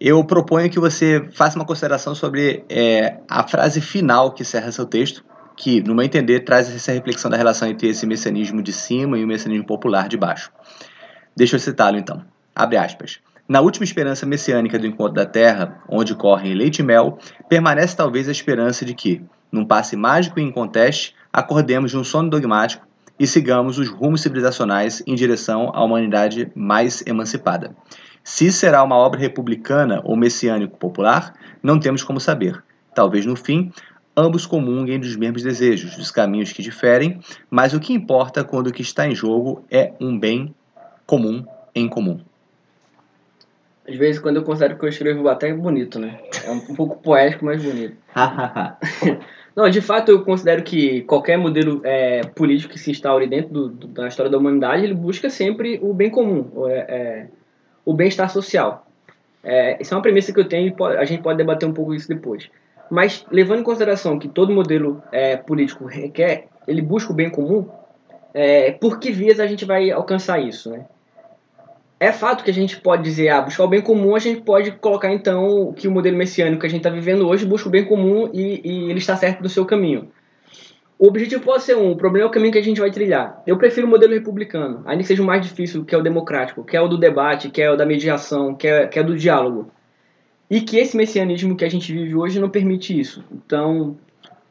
eu 0.00 0.24
proponho 0.24 0.70
que 0.70 0.78
você 0.78 1.28
faça 1.32 1.58
uma 1.58 1.66
consideração 1.66 2.14
sobre 2.14 2.64
é, 2.68 3.18
a 3.28 3.46
frase 3.46 3.80
final 3.80 4.32
que 4.32 4.42
encerra 4.42 4.70
seu 4.70 4.86
texto, 4.86 5.24
que, 5.56 5.82
no 5.82 5.94
meu 5.94 6.04
entender, 6.04 6.40
traz 6.40 6.74
essa 6.74 6.92
reflexão 6.92 7.28
da 7.28 7.36
relação 7.36 7.68
entre 7.68 7.88
esse 7.88 8.06
messianismo 8.06 8.62
de 8.62 8.72
cima 8.72 9.18
e 9.18 9.24
o 9.24 9.26
messianismo 9.26 9.66
popular 9.66 10.08
de 10.08 10.16
baixo. 10.16 10.52
Deixa 11.36 11.56
eu 11.56 11.60
citá-lo, 11.60 11.98
então. 11.98 12.24
Abre 12.54 12.78
aspas. 12.78 13.20
Na 13.50 13.60
última 13.60 13.82
esperança 13.82 14.24
messiânica 14.24 14.78
do 14.78 14.86
encontro 14.86 15.14
da 15.14 15.26
Terra, 15.26 15.82
onde 15.88 16.14
correm 16.14 16.54
leite 16.54 16.78
e 16.78 16.82
mel, 16.84 17.18
permanece 17.48 17.96
talvez 17.96 18.28
a 18.28 18.30
esperança 18.30 18.84
de 18.84 18.94
que, 18.94 19.24
num 19.50 19.64
passe 19.64 19.96
mágico 19.96 20.38
e 20.38 20.42
inconteste, 20.44 21.16
acordemos 21.32 21.90
de 21.90 21.98
um 21.98 22.04
sono 22.04 22.30
dogmático 22.30 22.86
e 23.18 23.26
sigamos 23.26 23.76
os 23.76 23.88
rumos 23.88 24.20
civilizacionais 24.20 25.02
em 25.04 25.16
direção 25.16 25.72
à 25.74 25.82
humanidade 25.82 26.48
mais 26.54 27.02
emancipada. 27.04 27.74
Se 28.22 28.52
será 28.52 28.84
uma 28.84 28.94
obra 28.94 29.18
republicana 29.18 30.00
ou 30.04 30.14
messiânico 30.14 30.78
popular, 30.78 31.34
não 31.60 31.80
temos 31.80 32.04
como 32.04 32.20
saber. 32.20 32.62
Talvez 32.94 33.26
no 33.26 33.34
fim, 33.34 33.72
ambos 34.16 34.46
comunguem 34.46 35.00
dos 35.00 35.16
mesmos 35.16 35.42
desejos, 35.42 35.96
dos 35.96 36.12
caminhos 36.12 36.52
que 36.52 36.62
diferem, 36.62 37.18
mas 37.50 37.74
o 37.74 37.80
que 37.80 37.92
importa 37.92 38.44
quando 38.44 38.68
o 38.68 38.72
que 38.72 38.82
está 38.82 39.08
em 39.08 39.14
jogo 39.16 39.64
é 39.68 39.92
um 40.00 40.16
bem 40.16 40.54
comum 41.04 41.44
em 41.74 41.88
comum. 41.88 42.20
Às 43.90 43.96
vezes, 43.96 44.20
quando 44.20 44.36
eu 44.36 44.44
considero 44.44 44.78
que 44.78 44.84
eu 44.84 44.88
escrevo 44.88 45.28
até 45.28 45.52
bonito, 45.52 45.98
né? 45.98 46.20
É 46.44 46.50
um, 46.50 46.60
pouco 46.60 46.96
poético, 47.02 47.44
mas 47.44 47.60
bonito. 47.60 47.96
Não, 49.56 49.68
de 49.68 49.80
fato, 49.80 50.12
eu 50.12 50.22
considero 50.22 50.62
que 50.62 51.00
qualquer 51.02 51.36
modelo 51.36 51.80
é, 51.82 52.20
político 52.22 52.72
que 52.72 52.78
se 52.78 52.92
instaure 52.92 53.26
dentro 53.26 53.52
do, 53.52 53.68
do, 53.68 53.86
da 53.88 54.06
história 54.06 54.30
da 54.30 54.38
humanidade, 54.38 54.84
ele 54.84 54.94
busca 54.94 55.28
sempre 55.28 55.80
o 55.82 55.92
bem 55.92 56.08
comum, 56.08 56.68
é, 56.68 56.78
é, 56.78 57.26
o 57.84 57.92
bem-estar 57.92 58.30
social. 58.30 58.86
É, 59.42 59.82
isso 59.82 59.92
é 59.92 59.96
uma 59.96 60.02
premissa 60.02 60.32
que 60.32 60.38
eu 60.38 60.48
tenho 60.48 60.68
e 60.68 60.84
a 60.96 61.04
gente 61.04 61.22
pode 61.22 61.38
debater 61.38 61.68
um 61.68 61.72
pouco 61.72 61.92
isso 61.92 62.06
depois. 62.06 62.48
Mas, 62.88 63.26
levando 63.28 63.60
em 63.60 63.64
consideração 63.64 64.20
que 64.20 64.28
todo 64.28 64.52
modelo 64.52 65.02
é, 65.10 65.36
político 65.36 65.84
requer, 65.84 66.46
ele 66.66 66.80
busca 66.80 67.12
o 67.12 67.16
bem 67.16 67.28
comum, 67.28 67.68
é, 68.32 68.70
por 68.70 69.00
que 69.00 69.10
vias 69.10 69.40
a 69.40 69.48
gente 69.48 69.64
vai 69.64 69.90
alcançar 69.90 70.38
isso, 70.38 70.70
né? 70.70 70.86
É 72.00 72.12
fato 72.12 72.42
que 72.42 72.50
a 72.50 72.54
gente 72.54 72.80
pode 72.80 73.02
dizer, 73.02 73.28
ah, 73.28 73.42
buscar 73.42 73.64
o 73.64 73.68
bem 73.68 73.82
comum, 73.82 74.16
a 74.16 74.18
gente 74.18 74.40
pode 74.40 74.72
colocar 74.72 75.12
então 75.12 75.70
que 75.74 75.86
o 75.86 75.90
modelo 75.90 76.16
messiânico 76.16 76.62
que 76.62 76.66
a 76.66 76.70
gente 76.70 76.80
está 76.80 76.88
vivendo 76.88 77.28
hoje 77.28 77.44
busca 77.44 77.68
o 77.68 77.70
bem 77.70 77.84
comum 77.84 78.30
e, 78.32 78.62
e, 78.64 78.90
ele 78.90 78.98
está 78.98 79.14
certo 79.14 79.42
do 79.42 79.50
seu 79.50 79.66
caminho. 79.66 80.08
O 80.98 81.08
objetivo 81.08 81.42
pode 81.42 81.62
ser 81.62 81.76
um, 81.76 81.92
o 81.92 81.96
problema 81.96 82.26
é 82.26 82.28
o 82.28 82.32
caminho 82.32 82.52
que 82.52 82.58
a 82.58 82.62
gente 82.62 82.80
vai 82.80 82.90
trilhar. 82.90 83.42
Eu 83.46 83.58
prefiro 83.58 83.86
o 83.86 83.90
modelo 83.90 84.14
republicano, 84.14 84.82
ainda 84.86 85.02
que 85.02 85.08
seja 85.08 85.22
o 85.22 85.26
mais 85.26 85.42
difícil, 85.42 85.84
que 85.84 85.94
é 85.94 85.98
o 85.98 86.02
democrático, 86.02 86.64
que 86.64 86.74
é 86.74 86.80
o 86.80 86.88
do 86.88 86.96
debate, 86.96 87.50
que 87.50 87.60
é 87.60 87.70
o 87.70 87.76
da 87.76 87.84
mediação, 87.84 88.54
que 88.54 88.66
é, 88.66 88.86
que 88.86 88.98
é 88.98 89.02
do 89.02 89.14
diálogo. 89.14 89.70
E 90.48 90.62
que 90.62 90.78
esse 90.78 90.96
messianismo 90.96 91.54
que 91.54 91.66
a 91.66 91.70
gente 91.70 91.92
vive 91.92 92.14
hoje 92.14 92.40
não 92.40 92.48
permite 92.48 92.98
isso. 92.98 93.22
Então. 93.30 93.96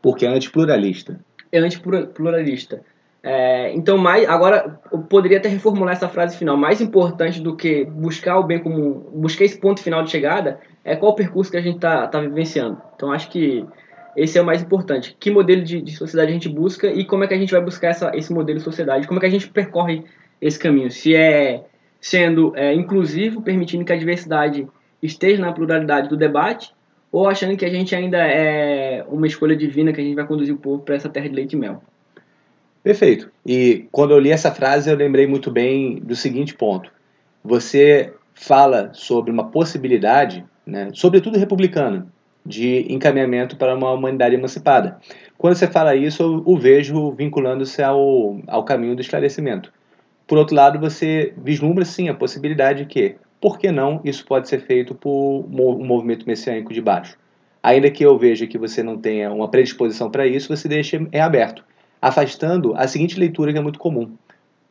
Porque 0.02 0.26
é 0.26 0.30
antipluralista. 0.30 1.20
É 1.52 1.60
antipluralista. 1.60 2.82
É, 3.22 3.74
então, 3.74 3.98
mais, 3.98 4.28
agora 4.30 4.80
eu 4.92 5.00
poderia 5.00 5.38
até 5.38 5.50
reformular 5.50 5.94
essa 5.94 6.08
frase 6.08 6.38
final. 6.38 6.56
Mais 6.56 6.80
importante 6.80 7.42
do 7.42 7.56
que 7.56 7.84
buscar 7.86 8.40
o 8.40 8.44
bem 8.44 8.60
comum, 8.60 8.94
buscar 9.14 9.44
esse 9.44 9.60
ponto 9.60 9.82
final 9.82 10.04
de 10.04 10.10
chegada, 10.10 10.60
é 10.84 10.96
qual 10.96 11.12
o 11.12 11.16
percurso 11.16 11.52
que 11.52 11.58
a 11.58 11.62
gente 11.62 11.76
está 11.76 12.08
tá 12.08 12.20
vivenciando. 12.20 12.82
Então, 12.96 13.12
acho 13.12 13.30
que 13.30 13.66
esse 14.16 14.38
é 14.38 14.42
o 14.42 14.46
mais 14.46 14.62
importante. 14.62 15.16
Que 15.20 15.30
modelo 15.30 15.62
de, 15.62 15.82
de, 15.82 15.96
sociedade 15.96 16.32
a 16.32 16.34
gente 16.34 16.50
busca 16.50 16.88
e 16.88 17.06
como 17.06 17.24
é 17.24 17.28
que 17.28 17.34
a 17.34 17.38
gente 17.38 17.52
vai 17.52 17.62
buscar 17.62 17.90
essa, 17.90 18.12
esse 18.16 18.34
modelo 18.34 18.58
de 18.58 18.64
sociedade? 18.64 19.08
Como 19.08 19.20
é 19.20 19.22
que 19.22 19.28
a 19.28 19.32
gente 19.32 19.50
percorre 19.50 20.04
esse 20.42 20.58
caminho? 20.58 20.90
Se 20.90 21.16
é 21.16 21.64
sendo 22.00 22.54
é, 22.56 22.74
inclusivo, 22.74 23.42
permitindo 23.42 23.84
que 23.84 23.92
a 23.92 23.98
diversidade 23.98 24.68
esteja 25.04 25.42
na 25.42 25.52
pluralidade 25.52 26.10
do 26.10 26.16
debate, 26.16 26.74
ou 27.12 27.28
achando 27.28 27.58
que 27.58 27.66
a 27.66 27.70
gente 27.70 27.96
ainda 27.96 28.18
é 28.20 29.04
uma 29.10 29.28
escolha 29.28 29.56
divina 29.56 29.92
que 29.92 30.00
a 30.00 30.04
gente 30.04 30.16
vai 30.16 30.26
conduzir 30.26 30.54
o 30.54 30.58
povo 30.58 30.84
para 30.84 30.96
essa 30.96 31.10
terra 31.10 31.28
de 31.28 31.36
leite 31.36 31.54
e 31.54 31.60
mel. 31.60 31.82
Perfeito. 32.84 33.30
E 33.46 33.88
quando 33.92 34.12
eu 34.12 34.20
li 34.20 34.32
essa 34.32 34.52
frase, 34.52 34.90
eu 34.90 34.96
lembrei 34.96 35.28
muito 35.28 35.52
bem 35.52 35.96
do 35.96 36.16
seguinte 36.16 36.56
ponto. 36.56 36.92
Você 37.44 38.14
fala 38.34 38.92
sobre 38.94 39.32
uma 39.32 39.50
possibilidade, 39.50 40.46
né, 40.66 40.90
sobretudo 40.94 41.38
republicana, 41.38 42.08
de 42.46 42.86
encaminhamento 42.92 43.58
para 43.58 43.76
uma 43.76 43.92
humanidade 43.92 44.36
emancipada. 44.36 44.98
Quando 45.38 45.56
você 45.56 45.68
fala 45.68 45.96
isso, 45.96 46.24
eu 46.24 46.44
o 46.46 46.58
vejo 46.58 47.12
vinculando-se 47.12 47.84
ao, 47.84 48.40
ao 48.48 48.64
caminho 48.64 48.96
do 48.96 49.02
esclarecimento. 49.02 49.74
Por 50.26 50.38
outro 50.38 50.56
lado, 50.56 50.80
você 50.80 51.34
vislumbra 51.38 51.84
sim 51.84 52.08
a 52.08 52.14
possibilidade 52.14 52.84
de 52.84 52.86
que, 52.86 53.16
por 53.42 53.58
que 53.58 53.72
não, 53.72 54.00
isso 54.06 54.26
pode 54.26 54.48
ser 54.48 54.62
feito 54.62 54.96
por 54.96 55.46
um 55.46 55.86
movimento 55.86 56.26
messiânico 56.26 56.74
de 56.74 56.82
baixo. 56.82 57.18
Ainda 57.62 57.92
que 57.92 58.06
eu 58.06 58.18
veja 58.18 58.48
que 58.48 58.58
você 58.58 58.82
não 58.82 58.98
tenha 58.98 59.32
uma 59.32 59.50
predisposição 59.50 60.10
para 60.10 60.26
isso, 60.26 60.56
você 60.56 60.68
deixa 60.68 61.06
é 61.12 61.20
aberto 61.20 61.64
afastando 62.02 62.74
a 62.76 62.88
seguinte 62.88 63.20
leitura 63.20 63.52
que 63.52 63.58
é 63.58 63.62
muito 63.62 63.80
comum. 63.80 64.12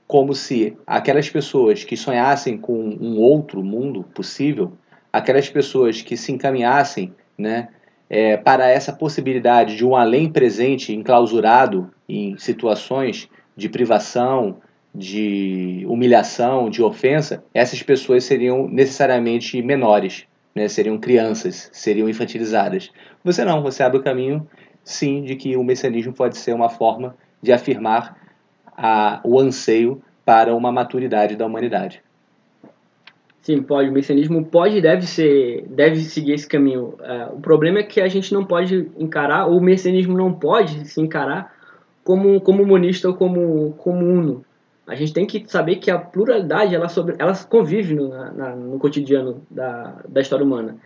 como 0.06 0.34
se 0.34 0.74
aquelas 0.86 1.28
pessoas 1.28 1.84
que 1.84 1.94
sonhassem 1.94 2.56
com 2.56 2.96
um 2.98 3.18
outro 3.18 3.62
mundo 3.62 4.02
possível, 4.14 4.72
aquelas 5.12 5.50
pessoas 5.50 6.00
que 6.00 6.16
se 6.16 6.32
encaminhassem 6.32 7.12
né, 7.36 7.68
é, 8.08 8.36
para 8.38 8.68
essa 8.68 8.90
possibilidade 8.90 9.76
de 9.76 9.84
um 9.84 9.94
além 9.94 10.30
presente 10.30 10.94
enclausurado 10.94 11.90
em 12.08 12.38
situações 12.38 13.28
de 13.54 13.68
privação, 13.68 14.56
de 14.94 15.84
humilhação, 15.86 16.70
de 16.70 16.82
ofensa, 16.82 17.44
essas 17.52 17.82
pessoas 17.82 18.24
seriam 18.24 18.66
necessariamente 18.66 19.60
menores, 19.60 20.24
né, 20.54 20.68
seriam 20.68 20.98
crianças, 20.98 21.68
seriam 21.72 22.08
infantilizadas. 22.08 22.90
Você 23.22 23.44
não, 23.44 23.62
você 23.62 23.82
abre 23.82 23.98
o 23.98 24.02
caminho, 24.02 24.48
sim, 24.88 25.22
de 25.22 25.36
que 25.36 25.54
o 25.54 25.62
messianismo 25.62 26.14
pode 26.14 26.38
ser 26.38 26.54
uma 26.54 26.70
forma 26.70 27.14
de 27.42 27.52
afirmar 27.52 28.16
a, 28.74 29.20
o 29.22 29.38
anseio 29.38 30.00
para 30.24 30.56
uma 30.56 30.72
maturidade 30.72 31.36
da 31.36 31.44
humanidade. 31.44 32.02
Sim, 33.42 33.62
pode. 33.62 33.90
O 33.90 33.92
messianismo 33.92 34.44
pode 34.46 34.78
e 34.78 34.80
deve 34.80 35.06
ser, 35.06 35.66
deve 35.68 36.00
seguir 36.00 36.32
esse 36.32 36.48
caminho. 36.48 36.94
Uh, 37.00 37.36
o 37.36 37.40
problema 37.40 37.80
é 37.80 37.82
que 37.82 38.00
a 38.00 38.08
gente 38.08 38.32
não 38.32 38.44
pode 38.44 38.90
encarar, 38.98 39.46
ou 39.46 39.58
o 39.58 39.62
messianismo 39.62 40.16
não 40.16 40.32
pode 40.32 40.88
se 40.88 41.00
encarar 41.00 41.54
como 42.02 42.40
como 42.40 42.64
monista 42.64 43.08
ou 43.08 43.14
como 43.14 43.72
como 43.76 44.04
uno. 44.04 44.44
A 44.86 44.94
gente 44.94 45.12
tem 45.12 45.26
que 45.26 45.44
saber 45.46 45.76
que 45.76 45.90
a 45.90 45.98
pluralidade 45.98 46.74
ela 46.74 46.88
sobre, 46.88 47.14
ela 47.18 47.34
convive 47.44 47.94
no, 47.94 48.08
na, 48.08 48.56
no 48.56 48.78
cotidiano 48.78 49.42
da, 49.50 49.96
da 50.08 50.22
história 50.22 50.44
humana. 50.44 50.76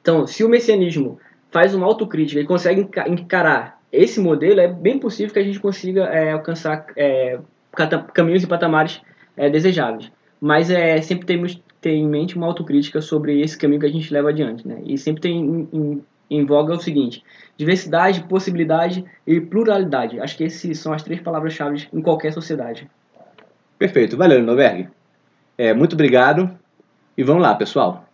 Então, 0.00 0.26
se 0.26 0.42
o 0.42 0.48
messianismo 0.48 1.18
faz 1.50 1.74
uma 1.74 1.86
autocrítica 1.86 2.40
e 2.40 2.44
consegue 2.44 2.88
encarar 3.06 3.80
esse 3.92 4.20
modelo, 4.20 4.60
é 4.60 4.68
bem 4.68 4.98
possível 4.98 5.32
que 5.32 5.38
a 5.38 5.44
gente 5.44 5.58
consiga 5.58 6.04
é, 6.04 6.32
alcançar 6.32 6.86
é, 6.96 7.38
caminhos 8.14 8.42
e 8.42 8.46
patamares 8.46 9.00
é, 9.36 9.50
desejáveis. 9.50 10.10
Mas 10.40 10.70
é, 10.70 11.00
sempre 11.02 11.26
temos 11.26 11.60
ter 11.80 11.92
em 11.92 12.06
mente 12.06 12.36
uma 12.36 12.46
autocrítica 12.46 13.00
sobre 13.00 13.40
esse 13.40 13.58
caminho 13.58 13.80
que 13.80 13.86
a 13.86 13.90
gente 13.90 14.12
leva 14.12 14.28
adiante. 14.28 14.66
Né? 14.66 14.80
E 14.84 14.96
sempre 14.96 15.22
tem 15.22 15.38
em, 15.38 15.68
em, 15.72 16.04
em 16.30 16.44
voga 16.44 16.74
o 16.74 16.80
seguinte: 16.80 17.24
diversidade, 17.56 18.22
possibilidade 18.24 19.04
e 19.26 19.40
pluralidade. 19.40 20.20
Acho 20.20 20.36
que 20.36 20.44
essas 20.44 20.78
são 20.78 20.92
as 20.92 21.02
três 21.02 21.20
palavras-chave 21.20 21.88
em 21.92 22.00
qualquer 22.00 22.32
sociedade. 22.32 22.88
Perfeito. 23.78 24.16
Valeu, 24.16 24.42
Noverg. 24.42 24.88
É, 25.58 25.74
muito 25.74 25.94
obrigado. 25.94 26.50
E 27.16 27.22
vamos 27.22 27.42
lá, 27.42 27.54
pessoal. 27.54 28.09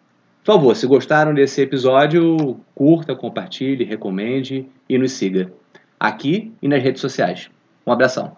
Por 0.46 0.52
favor, 0.52 0.76
se 0.76 0.86
gostaram 0.86 1.34
desse 1.34 1.60
episódio, 1.60 2.60
curta, 2.72 3.16
compartilhe, 3.16 3.82
recomende 3.82 4.64
e 4.88 4.96
nos 4.96 5.10
siga 5.10 5.52
aqui 5.98 6.54
e 6.62 6.68
nas 6.68 6.80
redes 6.80 7.00
sociais. 7.00 7.50
Um 7.84 7.90
abração. 7.90 8.36